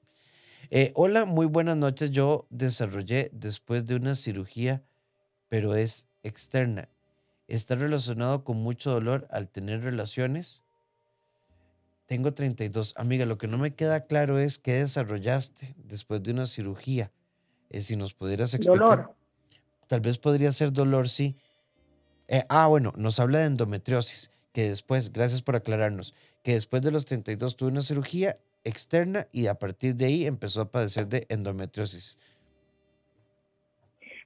Eh, 0.71 0.93
hola, 0.95 1.25
muy 1.25 1.47
buenas 1.47 1.77
noches. 1.77 2.11
Yo 2.11 2.47
desarrollé 2.51 3.31
después 3.33 3.85
de 3.87 3.97
una 3.97 4.15
cirugía, 4.15 4.83
pero 5.49 5.75
es 5.75 6.07
externa. 6.23 6.89
Está 7.49 7.75
relacionado 7.75 8.45
con 8.45 8.59
mucho 8.59 8.93
dolor 8.93 9.27
al 9.31 9.49
tener 9.49 9.83
relaciones. 9.83 10.63
Tengo 12.07 12.33
32. 12.33 12.95
Amiga, 12.97 13.27
lo 13.27 13.39
que 13.39 13.49
no 13.49 13.59
me 13.59 13.75
queda 13.75 14.07
claro 14.07 14.39
es 14.39 14.59
qué 14.59 14.75
desarrollaste 14.75 15.75
después 15.77 16.23
de 16.23 16.31
una 16.31 16.47
cirugía. 16.47 17.11
Eh, 17.69 17.81
si 17.81 17.97
nos 17.97 18.15
pudieras 18.15 18.55
explicar. 18.55 18.79
Dolor. 18.79 19.15
Tal 19.89 20.01
vez 20.01 20.19
podría 20.19 20.53
ser 20.53 20.73
dolor, 20.73 21.09
sí. 21.09 21.37
Eh, 22.29 22.45
ah, 22.49 22.69
bueno, 22.69 22.93
nos 22.97 23.19
habla 23.19 23.41
de 23.41 23.47
endometriosis, 23.47 24.31
que 24.53 24.69
después, 24.69 25.13
gracias 25.13 25.43
por 25.43 25.57
aclararnos, 25.57 26.15
que 26.45 26.53
después 26.53 26.81
de 26.83 26.93
los 26.93 27.05
32 27.05 27.57
tuve 27.57 27.71
una 27.71 27.83
cirugía 27.83 28.39
externa 28.65 29.27
y 29.33 29.47
a 29.47 29.55
partir 29.55 29.95
de 29.95 30.07
ahí 30.07 30.27
empezó 30.27 30.61
a 30.61 30.71
padecer 30.71 31.07
de 31.07 31.27
endometriosis. 31.29 32.19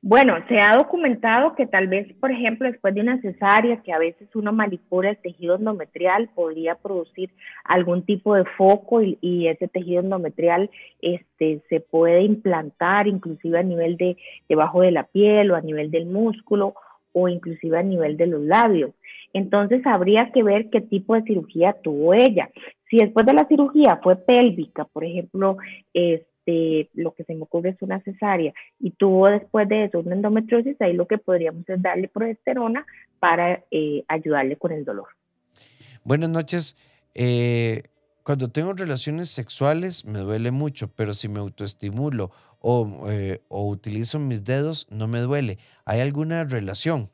Bueno, 0.07 0.35
se 0.49 0.61
ha 0.61 0.77
documentado 0.77 1.55
que 1.55 1.67
tal 1.67 1.89
vez, 1.89 2.13
por 2.21 2.31
ejemplo, 2.31 2.71
después 2.71 2.95
de 2.95 3.01
una 3.01 3.23
cesárea, 3.23 3.81
que 3.83 3.91
a 3.91 3.99
veces 3.99 4.29
uno 4.35 4.53
manipula 4.53 5.09
el 5.09 5.17
tejido 5.17 5.57
endometrial, 5.57 6.29
podría 6.35 6.75
producir 6.75 7.31
algún 7.65 8.03
tipo 8.05 8.35
de 8.35 8.45
foco 8.45 9.01
y, 9.01 9.49
ese 9.49 9.67
tejido 9.67 10.03
endometrial 10.03 10.71
este, 11.01 11.63
se 11.71 11.81
puede 11.81 12.21
implantar 12.21 13.09
inclusive 13.09 13.59
a 13.59 13.63
nivel 13.63 13.97
de 13.97 14.19
debajo 14.47 14.83
de 14.83 14.91
la 14.91 15.05
piel 15.05 15.51
o 15.51 15.57
a 15.57 15.63
nivel 15.63 15.91
del 15.91 16.05
músculo 16.05 16.75
o 17.15 17.29
inclusive 17.29 17.79
a 17.79 17.83
nivel 17.83 18.19
de 18.19 18.27
los 18.27 18.43
labios. 18.43 18.91
Entonces 19.35 19.85
habría 19.85 20.31
que 20.33 20.43
ver 20.43 20.71
qué 20.71 20.81
tipo 20.81 21.15
de 21.15 21.23
cirugía 21.25 21.75
tuvo 21.83 22.15
ella. 22.15 22.49
Si 22.89 22.97
después 22.97 23.27
de 23.27 23.35
la 23.35 23.47
cirugía 23.49 23.99
fue 24.03 24.17
pélvica, 24.17 24.85
por 24.85 25.05
ejemplo, 25.05 25.57
este, 25.93 26.89
lo 26.95 27.13
que 27.15 27.25
se 27.25 27.35
me 27.35 27.43
ocurre 27.43 27.71
es 27.71 27.83
una 27.83 28.01
cesárea 28.03 28.55
y 28.79 28.93
tuvo 28.93 29.29
después 29.29 29.69
de 29.69 29.85
eso 29.85 29.99
una 29.99 30.15
endometriosis, 30.15 30.81
ahí 30.81 30.93
lo 30.93 31.09
que 31.09 31.19
podríamos 31.19 31.69
es 31.69 31.83
darle 31.83 32.07
progesterona 32.07 32.87
para 33.19 33.65
eh, 33.73 34.05
ayudarle 34.07 34.57
con 34.57 34.71
el 34.71 34.85
dolor. 34.85 35.09
Buenas 36.05 36.31
noches. 36.31 36.77
Eh, 37.15 37.83
cuando 38.23 38.53
tengo 38.53 38.73
relaciones 38.73 39.31
sexuales 39.31 40.05
me 40.05 40.21
duele 40.21 40.53
mucho, 40.53 40.89
pero 40.95 41.13
si 41.13 41.29
me 41.29 41.41
autoestimulo 41.41 42.31
o, 42.61 43.11
eh, 43.11 43.43
o 43.49 43.67
utilizo 43.67 44.21
mis 44.21 44.45
dedos 44.45 44.87
no 44.91 45.09
me 45.09 45.19
duele. 45.19 45.59
¿Hay 45.85 45.99
alguna 45.99 46.45
relación? 46.45 47.11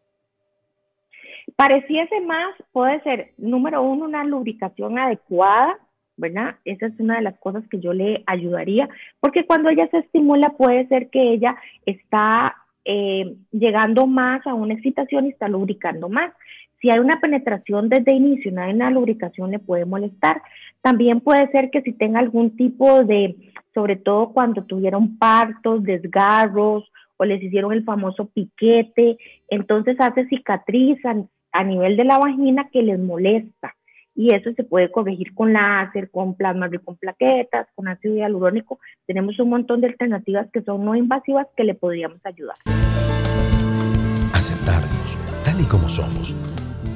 Pareciese 1.57 2.21
más, 2.21 2.55
puede 2.73 3.01
ser, 3.03 3.33
número 3.39 3.83
uno, 3.83 4.05
una 4.05 4.25
lubricación 4.25 4.99
adecuada, 4.99 5.79
¿verdad? 6.17 6.57
Esa 6.65 6.87
es 6.87 7.01
una 7.01 7.17
de 7.17 7.23
las 7.23 7.39
cosas 7.39 7.65
que 7.69 7.81
yo 7.81 7.93
le 7.93 8.23
ayudaría, 8.27 8.89
porque 9.21 9.47
cuando 9.47 9.71
ella 9.71 9.89
se 9.91 9.99
estimula 9.99 10.51
puede 10.51 10.87
ser 10.89 11.09
que 11.09 11.33
ella 11.33 11.57
está 11.87 12.57
eh, 12.85 13.37
llegando 13.53 14.07
más 14.07 14.47
a 14.47 14.55
una 14.55 14.75
excitación 14.75 15.27
y 15.27 15.31
está 15.31 15.49
lubricando 15.49 16.09
más. 16.09 16.33
Si 16.81 16.91
hay 16.91 16.99
una 16.99 17.21
penetración 17.21 17.89
desde 17.89 18.15
inicio, 18.15 18.53
no 18.53 18.63
hay 18.63 18.73
una 18.73 18.91
lubricación, 18.91 19.51
le 19.51 19.59
puede 19.59 19.85
molestar. 19.85 20.43
También 20.81 21.21
puede 21.21 21.51
ser 21.51 21.71
que 21.71 21.83
si 21.83 21.93
tenga 21.93 22.21
algún 22.21 22.57
tipo 22.57 23.05
de, 23.05 23.37
sobre 23.75 23.97
todo 23.97 24.33
cuando 24.33 24.65
tuvieron 24.65 25.19
partos, 25.19 25.83
desgarros 25.83 26.91
o 27.19 27.25
les 27.27 27.43
hicieron 27.43 27.73
el 27.73 27.85
famoso 27.85 28.31
piquete, 28.33 29.19
entonces 29.49 29.97
hace 30.01 30.27
cicatriz 30.29 30.99
a 31.53 31.65
nivel 31.65 31.97
de 31.97 32.05
la 32.05 32.19
vagina 32.19 32.69
que 32.73 32.83
les 32.83 32.99
molesta 32.99 33.75
y 34.15 34.35
eso 34.35 34.51
se 34.55 34.65
puede 34.65 34.91
corregir 34.91 35.35
con 35.35 35.53
láser, 35.53 36.11
con 36.11 36.35
plasma 36.35 36.69
con 36.85 36.97
plaquetas, 36.97 37.69
con 37.75 37.89
ácido 37.89 38.17
hialurónico. 38.17 38.79
Tenemos 39.07 39.39
un 39.39 39.49
montón 39.49 39.81
de 39.81 39.89
alternativas 39.89 40.49
que 40.53 40.63
son 40.63 40.85
no 40.85 40.95
invasivas 40.95 41.47
que 41.57 41.65
le 41.65 41.75
podríamos 41.75 42.21
ayudar. 42.25 42.57
Aceptarnos 44.35 45.17
tal 45.45 45.61
y 45.61 45.65
como 45.65 45.89
somos. 45.89 46.35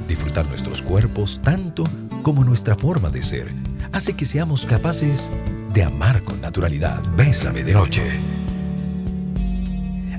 Disfrutar 0.07 0.47
nuestros 0.47 0.83
cuerpos 0.83 1.41
tanto 1.41 1.83
como 2.21 2.43
nuestra 2.43 2.75
forma 2.75 3.09
de 3.09 3.21
ser 3.21 3.47
hace 3.91 4.15
que 4.15 4.25
seamos 4.25 4.65
capaces 4.65 5.31
de 5.73 5.83
amar 5.83 6.23
con 6.23 6.41
naturalidad. 6.41 7.01
Bésame 7.17 7.63
de 7.63 7.73
noche. 7.73 8.01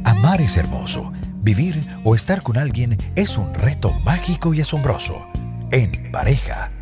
Amar 0.04 0.40
es 0.40 0.56
hermoso. 0.56 1.12
Vivir 1.46 1.78
o 2.02 2.16
estar 2.16 2.42
con 2.42 2.56
alguien 2.56 2.98
es 3.14 3.38
un 3.38 3.54
reto 3.54 3.92
mágico 4.04 4.52
y 4.52 4.62
asombroso. 4.62 5.28
En 5.70 6.10
pareja 6.10 6.72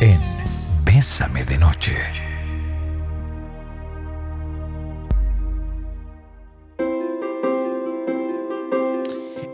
en 0.00 0.20
Bésame 0.84 1.44
de 1.44 1.58
Noche. 1.58 1.96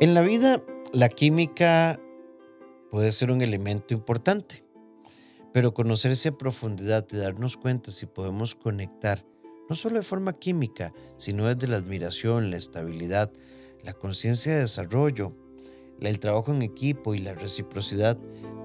En 0.01 0.13
la 0.13 0.21
vida, 0.21 0.63
la 0.93 1.09
química 1.09 1.99
puede 2.91 3.13
ser 3.13 3.31
un 3.31 3.41
elemento 3.41 3.95
importante, 3.95 4.67
pero 5.55 5.73
conocerse 5.73 6.29
a 6.29 6.37
profundidad 6.37 7.07
y 7.11 7.17
darnos 7.17 7.57
cuenta 7.57 7.91
si 7.91 8.05
podemos 8.05 8.55
conectar, 8.55 9.25
no 9.71 9.75
solo 9.75 9.97
de 9.97 10.03
forma 10.03 10.35
química, 10.35 10.93
sino 11.17 11.47
desde 11.47 11.69
la 11.69 11.79
admiración, 11.79 12.51
la 12.51 12.59
estabilidad, 12.59 13.33
la 13.83 13.93
conciencia 13.93 14.55
de 14.55 14.61
desarrollo, 14.61 15.35
el 16.01 16.21
trabajo 16.21 16.53
en 16.53 16.63
equipo 16.63 17.15
y 17.15 17.19
la 17.19 17.35
reciprocidad, 17.35 18.19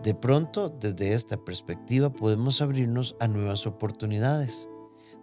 de 0.04 0.14
pronto, 0.14 0.70
desde 0.70 1.14
esta 1.14 1.38
perspectiva, 1.38 2.12
podemos 2.12 2.62
abrirnos 2.62 3.16
a 3.20 3.28
nuevas 3.28 3.66
oportunidades. 3.66 4.68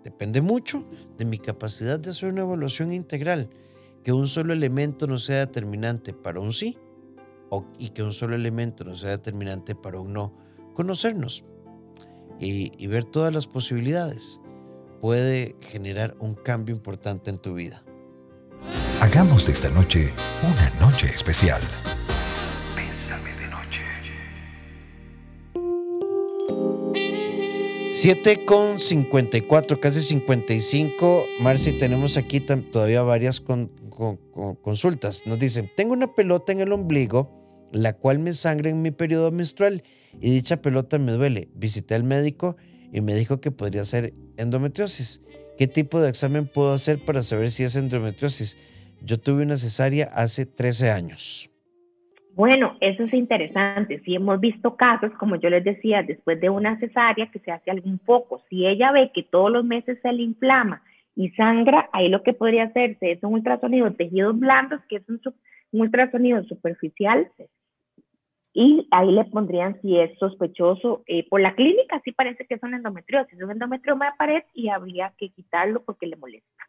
Depende 0.03 0.41
mucho 0.41 0.87
de 1.19 1.25
mi 1.25 1.39
capacidad 1.39 2.01
de 2.01 2.11
hacer 2.11 2.31
una 2.31 2.43
evaluación 2.43 2.93
integral, 2.93 3.51
que 4.03 4.13
un 4.13 4.27
solo 4.27 4.53
elemento 4.53 5.07
no 5.07 5.19
sea 5.19 5.41
determinante 5.41 6.15
para 6.15 6.41
un 6.41 6.53
sí 6.53 6.79
y 7.79 7.91
que 7.91 8.03
un 8.03 8.13
solo 8.13 8.35
elemento 8.35 8.85
no 8.85 8.95
sea 8.95 9.11
determinante 9.11 9.75
para 9.75 10.01
un 10.01 10.13
no. 10.13 10.33
Conocernos 10.73 11.45
y, 12.39 12.87
ver 12.87 13.05
todas 13.05 13.35
las 13.35 13.47
posibilidades 13.47 14.41
puede 15.01 15.57
generar 15.61 16.17
un 16.21 16.35
cambio 16.35 16.75
importante 16.75 17.29
en 17.29 17.39
tu 17.39 17.55
vida. 17.55 17.85
Hagamos 19.01 19.47
de 19.47 19.53
esta 19.55 19.71
noche 19.71 20.13
una 20.43 20.69
noche 20.79 21.07
especial. 21.07 21.63
7 27.95 28.45
con 28.45 28.79
54, 28.79 29.81
casi 29.81 30.03
55. 30.03 31.25
Marci, 31.41 31.73
tenemos 31.79 32.19
aquí 32.19 32.41
todavía 32.41 33.03
varias 33.03 33.43
consultas. 34.61 35.27
Nos 35.27 35.41
dicen, 35.41 35.71
tengo 35.75 35.95
una 35.95 36.15
pelota 36.15 36.53
en 36.53 36.61
el 36.61 36.71
ombligo, 36.71 37.69
la 37.73 37.95
cual 37.95 38.19
me 38.19 38.35
sangra 38.35 38.69
en 38.69 38.83
mi 38.83 38.91
periodo 38.91 39.33
menstrual 39.33 39.83
y 40.21 40.31
dicha 40.31 40.61
pelota 40.61 40.99
me 40.99 41.13
duele. 41.13 41.49
Visité 41.55 41.95
al 41.95 42.05
médico 42.05 42.57
y 42.93 43.01
me 43.01 43.15
dijo 43.15 43.41
que 43.41 43.51
podría 43.51 43.87
ser 43.87 44.13
endometriosis. 44.37 45.23
¿Qué 45.57 45.67
tipo 45.67 46.01
de 46.01 46.11
examen 46.11 46.47
puedo 46.47 46.75
hacer 46.75 46.99
para 46.99 47.23
saber 47.23 47.51
si 47.51 47.63
es 47.65 47.77
endometriosis? 47.77 48.59
Yo 49.03 49.19
tuve 49.19 49.43
una 49.43 49.57
cesárea 49.57 50.11
hace 50.15 50.47
13 50.47 50.91
años. 50.91 51.51
Bueno, 52.35 52.77
eso 52.81 53.03
es 53.03 53.13
interesante. 53.13 54.01
Si 54.01 54.15
hemos 54.15 54.41
visto 54.41 54.77
casos, 54.77 55.13
como 55.19 55.37
yo 55.37 55.51
les 55.51 55.65
decía, 55.65 56.03
después 56.03 56.41
de 56.41 56.49
una 56.49 56.79
cesárea 56.79 57.31
que 57.31 57.39
se 57.41 57.51
hace 57.51 57.71
algún 57.71 57.99
foco, 58.01 58.43
si 58.49 58.67
ella 58.67 58.93
ve 58.93 59.11
que 59.13 59.23
todos 59.23 59.51
los 59.51 59.65
meses 59.65 59.99
se 60.01 60.13
le 60.13 60.23
inflama 60.23 60.83
y 61.17 61.31
sangra, 61.31 61.91
ahí 61.93 62.09
lo 62.09 62.23
que 62.23 62.33
podría 62.33 62.65
hacerse 62.65 63.13
es 63.13 63.23
un 63.23 63.35
ultrasonido 63.35 63.87
de 63.91 63.97
tejidos 63.97 64.39
blandos, 64.39 64.81
que 64.89 64.97
es 64.97 65.09
un, 65.09 65.21
ultrasonido 65.73 66.43
superficial, 66.45 67.31
y 68.53 68.89
ahí 68.91 69.13
le 69.13 69.25
pondrían 69.27 69.81
si 69.83 69.99
es 69.99 70.17
sospechoso. 70.19 71.03
Eh, 71.07 71.29
por 71.29 71.41
la 71.41 71.55
clínica 71.55 72.01
sí 72.05 72.13
parece 72.13 72.47
que 72.47 72.55
es 72.55 72.63
una 72.63 72.77
endometriosis, 72.77 73.35
es 73.35 73.45
un 73.45 73.51
endometrioma 73.51 74.07
de 74.07 74.17
pared 74.17 74.43
y 74.55 74.69
habría 74.69 75.13
que 75.19 75.29
quitarlo 75.31 75.83
porque 75.83 76.07
le 76.07 76.17
molesta. 76.17 76.65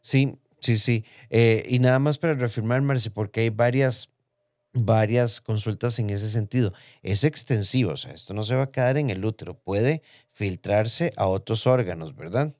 Sí, 0.00 0.32
sí, 0.62 0.78
sí. 0.78 1.04
Eh, 1.28 1.64
y 1.68 1.78
nada 1.78 1.98
más 1.98 2.16
para 2.18 2.34
reafirmar, 2.34 2.80
Marci, 2.80 3.10
porque 3.10 3.40
hay 3.40 3.50
varias 3.50 4.08
varias 4.74 5.40
consultas 5.40 5.98
en 5.98 6.10
ese 6.10 6.28
sentido. 6.28 6.72
Es 7.02 7.24
extensivo, 7.24 7.92
o 7.92 7.96
sea, 7.96 8.12
esto 8.12 8.34
no 8.34 8.42
se 8.42 8.56
va 8.56 8.62
a 8.62 8.70
quedar 8.70 8.96
en 8.96 9.10
el 9.10 9.24
útero, 9.24 9.54
puede 9.54 10.02
filtrarse 10.30 11.12
a 11.16 11.26
otros 11.26 11.66
órganos, 11.66 12.16
¿verdad? 12.16 12.54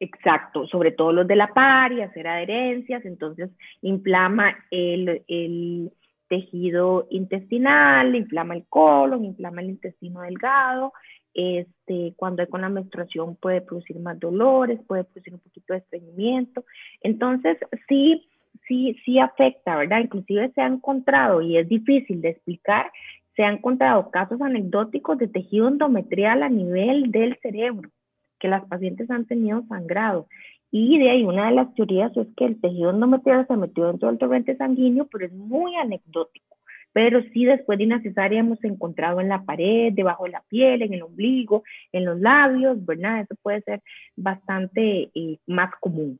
Exacto, 0.00 0.66
sobre 0.66 0.90
todo 0.90 1.12
los 1.12 1.28
de 1.28 1.36
la 1.36 1.54
par 1.54 1.92
y 1.92 2.02
hacer 2.02 2.26
adherencias, 2.26 3.04
entonces 3.04 3.50
inflama 3.82 4.56
el, 4.72 5.22
el 5.28 5.92
tejido 6.26 7.06
intestinal, 7.10 8.16
inflama 8.16 8.54
el 8.54 8.64
colon, 8.66 9.24
inflama 9.24 9.60
el 9.60 9.70
intestino 9.70 10.22
delgado, 10.22 10.92
este, 11.34 12.14
cuando 12.16 12.42
hay 12.42 12.48
con 12.48 12.60
la 12.60 12.68
menstruación 12.68 13.36
puede 13.36 13.60
producir 13.60 13.98
más 13.98 14.18
dolores, 14.18 14.80
puede 14.86 15.04
producir 15.04 15.34
un 15.34 15.40
poquito 15.40 15.72
de 15.72 15.80
estreñimiento. 15.80 16.64
Entonces, 17.00 17.58
sí, 17.88 18.28
sí, 18.66 18.96
sí 19.04 19.18
afecta, 19.18 19.76
¿verdad? 19.76 20.00
Inclusive 20.00 20.50
se 20.54 20.60
ha 20.60 20.66
encontrado, 20.66 21.40
y 21.42 21.56
es 21.56 21.68
difícil 21.68 22.20
de 22.20 22.30
explicar, 22.30 22.90
se 23.34 23.44
han 23.44 23.54
encontrado 23.54 24.10
casos 24.10 24.40
anecdóticos 24.40 25.18
de 25.18 25.28
tejido 25.28 25.68
endometrial 25.68 26.42
a 26.42 26.48
nivel 26.48 27.10
del 27.10 27.38
cerebro, 27.40 27.90
que 28.38 28.48
las 28.48 28.64
pacientes 28.66 29.10
han 29.10 29.26
tenido 29.26 29.64
sangrado. 29.68 30.26
Y 30.70 30.98
de 30.98 31.10
ahí 31.10 31.24
una 31.24 31.46
de 31.48 31.54
las 31.54 31.74
teorías 31.74 32.16
es 32.16 32.26
que 32.36 32.46
el 32.46 32.60
tejido 32.60 32.90
endometrial 32.90 33.46
se 33.46 33.56
metió 33.56 33.86
dentro 33.86 34.08
del 34.08 34.18
torrente 34.18 34.56
sanguíneo, 34.56 35.06
pero 35.06 35.26
es 35.26 35.32
muy 35.32 35.76
anecdótico. 35.76 36.51
Pero 36.92 37.22
sí 37.32 37.44
después 37.44 37.78
de 37.78 37.86
una 37.86 38.02
cesárea 38.02 38.40
hemos 38.40 38.62
encontrado 38.64 39.20
en 39.20 39.28
la 39.28 39.42
pared, 39.44 39.92
debajo 39.92 40.24
de 40.24 40.30
la 40.30 40.42
piel, 40.48 40.82
en 40.82 40.94
el 40.94 41.02
ombligo, 41.02 41.64
en 41.92 42.04
los 42.04 42.20
labios, 42.20 42.84
¿verdad? 42.84 43.20
Eso 43.20 43.34
puede 43.42 43.62
ser 43.62 43.82
bastante 44.16 45.10
eh, 45.14 45.38
más 45.46 45.72
común. 45.80 46.18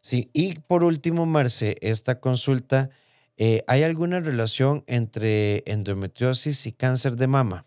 Sí, 0.00 0.30
y 0.32 0.54
por 0.68 0.84
último, 0.84 1.26
Marce, 1.26 1.76
esta 1.80 2.20
consulta, 2.20 2.90
eh, 3.36 3.62
¿hay 3.66 3.82
alguna 3.82 4.20
relación 4.20 4.84
entre 4.86 5.62
endometriosis 5.66 6.66
y 6.66 6.72
cáncer 6.72 7.16
de 7.16 7.26
mama? 7.26 7.66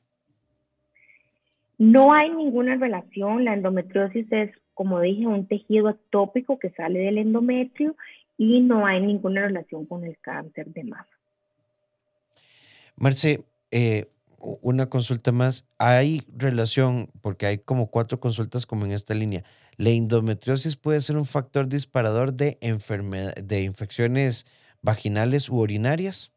No 1.78 2.14
hay 2.14 2.30
ninguna 2.30 2.76
relación. 2.76 3.46
La 3.46 3.54
endometriosis 3.54 4.32
es, 4.32 4.52
como 4.74 5.00
dije, 5.00 5.28
un 5.28 5.48
tejido 5.48 5.88
atópico 5.88 6.60
que 6.60 6.70
sale 6.72 7.00
del 7.00 7.18
endometrio 7.18 7.96
y 8.38 8.62
no 8.62 8.86
hay 8.86 9.02
ninguna 9.02 9.42
relación 9.42 9.86
con 9.86 10.04
el 10.04 10.18
cáncer 10.20 10.68
de 10.68 10.84
mama. 10.84 11.08
Marce, 13.00 13.46
eh, 13.72 14.08
una 14.62 14.90
consulta 14.90 15.32
más. 15.32 15.68
¿Hay 15.80 16.22
relación, 16.36 17.08
porque 17.22 17.46
hay 17.46 17.58
como 17.58 17.90
cuatro 17.90 18.20
consultas 18.20 18.66
como 18.66 18.86
en 18.86 18.92
esta 18.92 19.14
línea, 19.14 19.44
la 19.78 19.90
endometriosis 19.90 20.76
puede 20.76 21.02
ser 21.02 21.16
un 21.16 21.26
factor 21.26 21.68
disparador 21.68 22.34
de, 22.34 22.58
de 23.42 23.62
infecciones 23.62 24.46
vaginales 24.82 25.50
u 25.50 25.60
urinarias? 25.60 26.34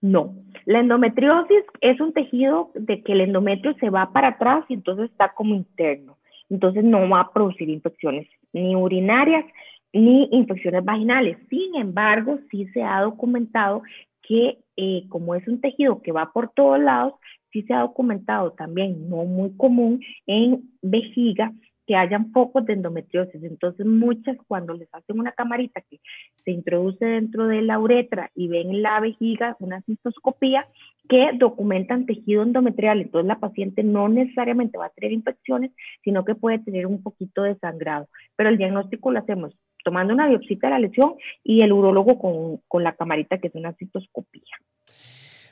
No, 0.00 0.34
la 0.64 0.80
endometriosis 0.80 1.64
es 1.80 2.00
un 2.00 2.12
tejido 2.12 2.70
de 2.74 3.02
que 3.02 3.12
el 3.12 3.20
endometrio 3.20 3.74
se 3.78 3.90
va 3.90 4.12
para 4.12 4.28
atrás 4.28 4.64
y 4.68 4.74
entonces 4.74 5.10
está 5.10 5.32
como 5.34 5.54
interno. 5.54 6.16
Entonces 6.50 6.82
no 6.82 7.08
va 7.08 7.20
a 7.20 7.32
producir 7.32 7.68
infecciones 7.68 8.26
ni 8.52 8.74
urinarias 8.74 9.44
ni 9.92 10.28
infecciones 10.32 10.84
vaginales. 10.84 11.36
Sin 11.50 11.76
embargo, 11.76 12.38
sí 12.50 12.66
se 12.72 12.82
ha 12.82 13.02
documentado 13.02 13.82
que 14.22 14.58
eh, 14.76 15.04
como 15.08 15.34
es 15.34 15.46
un 15.48 15.60
tejido 15.60 16.02
que 16.02 16.12
va 16.12 16.32
por 16.32 16.50
todos 16.50 16.80
lados, 16.80 17.14
sí 17.52 17.62
se 17.62 17.74
ha 17.74 17.80
documentado 17.80 18.52
también, 18.52 19.08
no 19.08 19.24
muy 19.24 19.56
común, 19.56 20.00
en 20.26 20.70
vejiga 20.80 21.52
que 21.86 21.96
hayan 21.96 22.32
focos 22.32 22.64
de 22.64 22.74
endometriosis. 22.74 23.42
Entonces, 23.42 23.84
muchas 23.84 24.36
cuando 24.46 24.72
les 24.74 24.88
hacen 24.94 25.18
una 25.18 25.32
camarita 25.32 25.80
que 25.82 26.00
se 26.44 26.52
introduce 26.52 27.04
dentro 27.04 27.46
de 27.48 27.62
la 27.62 27.78
uretra 27.78 28.30
y 28.34 28.48
ven 28.48 28.82
la 28.82 29.00
vejiga, 29.00 29.56
una 29.58 29.82
cistoscopía, 29.82 30.66
que 31.08 31.30
documentan 31.34 32.06
tejido 32.06 32.42
endometrial. 32.42 33.00
Entonces, 33.00 33.26
la 33.26 33.40
paciente 33.40 33.82
no 33.82 34.08
necesariamente 34.08 34.78
va 34.78 34.86
a 34.86 34.90
tener 34.90 35.12
infecciones, 35.12 35.72
sino 36.04 36.24
que 36.24 36.36
puede 36.36 36.60
tener 36.60 36.86
un 36.86 37.02
poquito 37.02 37.42
de 37.42 37.56
sangrado. 37.56 38.08
Pero 38.36 38.48
el 38.48 38.58
diagnóstico 38.58 39.10
lo 39.10 39.18
hacemos 39.18 39.54
tomando 39.84 40.14
una 40.14 40.28
biopsia 40.28 40.58
de 40.60 40.70
la 40.70 40.78
lesión 40.78 41.14
y 41.44 41.62
el 41.62 41.72
urólogo 41.72 42.18
con, 42.18 42.60
con 42.68 42.84
la 42.84 42.94
camarita 42.94 43.38
que 43.38 43.48
es 43.48 43.54
una 43.54 43.72
citoscopía. 43.74 44.42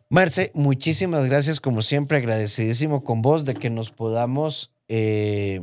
Marce, 0.08 0.50
muchísimas 0.54 1.28
gracias, 1.28 1.60
como 1.60 1.82
siempre, 1.82 2.18
agradecidísimo 2.18 3.04
con 3.04 3.22
vos 3.22 3.44
de 3.44 3.54
que 3.54 3.70
nos 3.70 3.92
podamos 3.92 4.72
eh, 4.88 5.60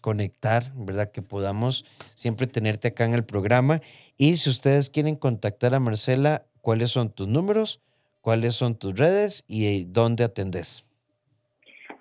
conectar, 0.00 0.72
¿verdad? 0.74 1.12
Que 1.12 1.22
podamos 1.22 1.84
siempre 2.14 2.46
tenerte 2.46 2.88
acá 2.88 3.04
en 3.04 3.14
el 3.14 3.24
programa. 3.24 3.80
Y 4.16 4.36
si 4.36 4.50
ustedes 4.50 4.90
quieren 4.90 5.14
contactar 5.16 5.74
a 5.74 5.80
Marcela, 5.80 6.44
¿cuáles 6.60 6.90
son 6.90 7.10
tus 7.10 7.28
números? 7.28 7.80
¿Cuáles 8.20 8.54
son 8.56 8.74
tus 8.74 8.96
redes 8.98 9.44
y 9.46 9.84
dónde 9.84 10.24
atendés? 10.24 10.84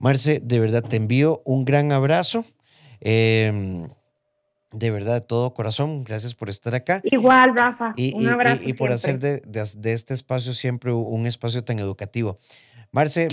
Marce, 0.00 0.40
de 0.40 0.58
verdad 0.58 0.82
te 0.82 0.96
envío 0.96 1.42
un 1.44 1.64
gran 1.64 1.92
abrazo. 1.92 2.44
Eh, 3.00 3.86
de 4.76 4.90
verdad, 4.90 5.14
de 5.14 5.26
todo 5.26 5.54
corazón, 5.54 6.04
gracias 6.04 6.34
por 6.34 6.50
estar 6.50 6.74
acá. 6.74 7.00
Igual, 7.04 7.56
Rafa. 7.56 7.94
Y, 7.96 8.14
un 8.14 8.28
abrazo. 8.28 8.62
Y, 8.62 8.74
por 8.74 8.92
hacer 8.92 9.18
de, 9.18 9.40
de, 9.40 9.92
este 9.92 10.12
espacio 10.12 10.52
siempre 10.52 10.92
un 10.92 11.26
espacio 11.26 11.64
tan 11.64 11.78
educativo. 11.78 12.36
Marce, 12.92 13.28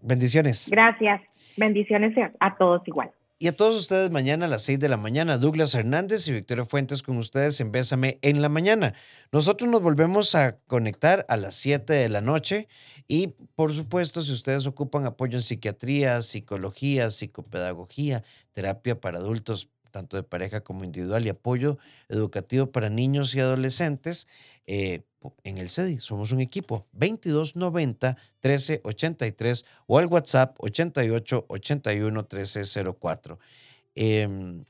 bendiciones. 0.00 0.68
Gracias. 0.70 1.20
Bendiciones 1.56 2.14
a 2.38 2.56
todos 2.56 2.86
igual. 2.86 3.10
Y 3.40 3.46
a 3.46 3.54
todos 3.54 3.76
ustedes 3.76 4.10
mañana 4.10 4.46
a 4.46 4.48
las 4.48 4.62
6 4.62 4.80
de 4.80 4.88
la 4.88 4.96
mañana, 4.96 5.38
Douglas 5.38 5.72
Hernández 5.74 6.26
y 6.26 6.32
Victoria 6.32 6.64
Fuentes 6.64 7.02
con 7.02 7.18
ustedes 7.18 7.60
en 7.60 7.70
Bésame 7.70 8.18
en 8.22 8.42
la 8.42 8.48
mañana. 8.48 8.94
Nosotros 9.30 9.70
nos 9.70 9.80
volvemos 9.80 10.34
a 10.34 10.58
conectar 10.66 11.24
a 11.28 11.36
las 11.36 11.54
7 11.54 11.92
de 11.92 12.08
la 12.08 12.20
noche 12.20 12.66
y 13.06 13.28
por 13.54 13.72
supuesto 13.72 14.22
si 14.22 14.32
ustedes 14.32 14.66
ocupan 14.66 15.06
apoyo 15.06 15.38
en 15.38 15.42
psiquiatría, 15.42 16.20
psicología, 16.22 17.10
psicopedagogía, 17.10 18.24
terapia 18.54 19.00
para 19.00 19.18
adultos, 19.18 19.68
tanto 19.98 20.16
de 20.16 20.22
pareja 20.22 20.60
como 20.60 20.84
individual, 20.84 21.26
y 21.26 21.28
apoyo 21.28 21.78
educativo 22.08 22.70
para 22.70 22.88
niños 22.88 23.34
y 23.34 23.40
adolescentes. 23.40 24.28
Eh, 24.66 25.02
en 25.42 25.58
el 25.58 25.68
CEDI, 25.68 25.98
somos 26.00 26.30
un 26.30 26.40
equipo 26.40 26.86
2290 26.92 28.16
1383 28.42 29.64
o 29.86 29.98
al 29.98 30.06
WhatsApp 30.06 30.56
88 30.60 31.46
81 31.48 32.20
1304. 32.20 33.38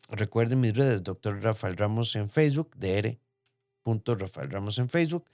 recuerden 0.09 0.61
mis 0.61 0.75
redes, 0.75 1.03
doctor 1.03 1.43
Rafael 1.43 1.77
Ramos 1.77 2.17
en 2.17 2.31
Facebook, 2.31 2.75
dr. 3.85 4.19
Rafael 4.19 4.51
Ramos 4.51 4.79
en 4.79 4.89
Facebook, 4.89 5.27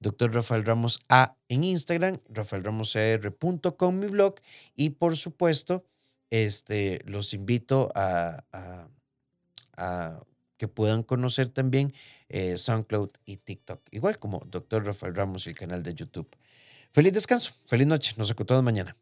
doctor 0.00 0.32
Rafael 0.32 0.64
Ramos 0.64 1.00
A 1.10 1.36
en 1.48 1.62
Instagram, 1.62 2.20
rafaelramoscr.com 2.30 3.98
mi 3.98 4.06
blog 4.06 4.36
y 4.74 4.90
por 4.90 5.16
supuesto, 5.18 5.84
este, 6.30 7.02
los 7.04 7.34
invito 7.34 7.92
a 7.94 8.88
que 10.56 10.68
puedan 10.68 11.02
conocer 11.02 11.48
también 11.48 11.92
eh, 12.28 12.56
SoundCloud 12.56 13.10
y 13.24 13.36
TikTok, 13.36 13.80
igual 13.90 14.18
como 14.18 14.42
Dr. 14.46 14.84
Rafael 14.84 15.14
Ramos 15.14 15.46
y 15.46 15.50
el 15.50 15.56
canal 15.56 15.82
de 15.82 15.94
YouTube. 15.94 16.28
Feliz 16.92 17.12
descanso, 17.12 17.52
feliz 17.66 17.86
noche, 17.86 18.14
nos 18.16 18.30
escuchamos 18.30 18.62
mañana. 18.62 18.96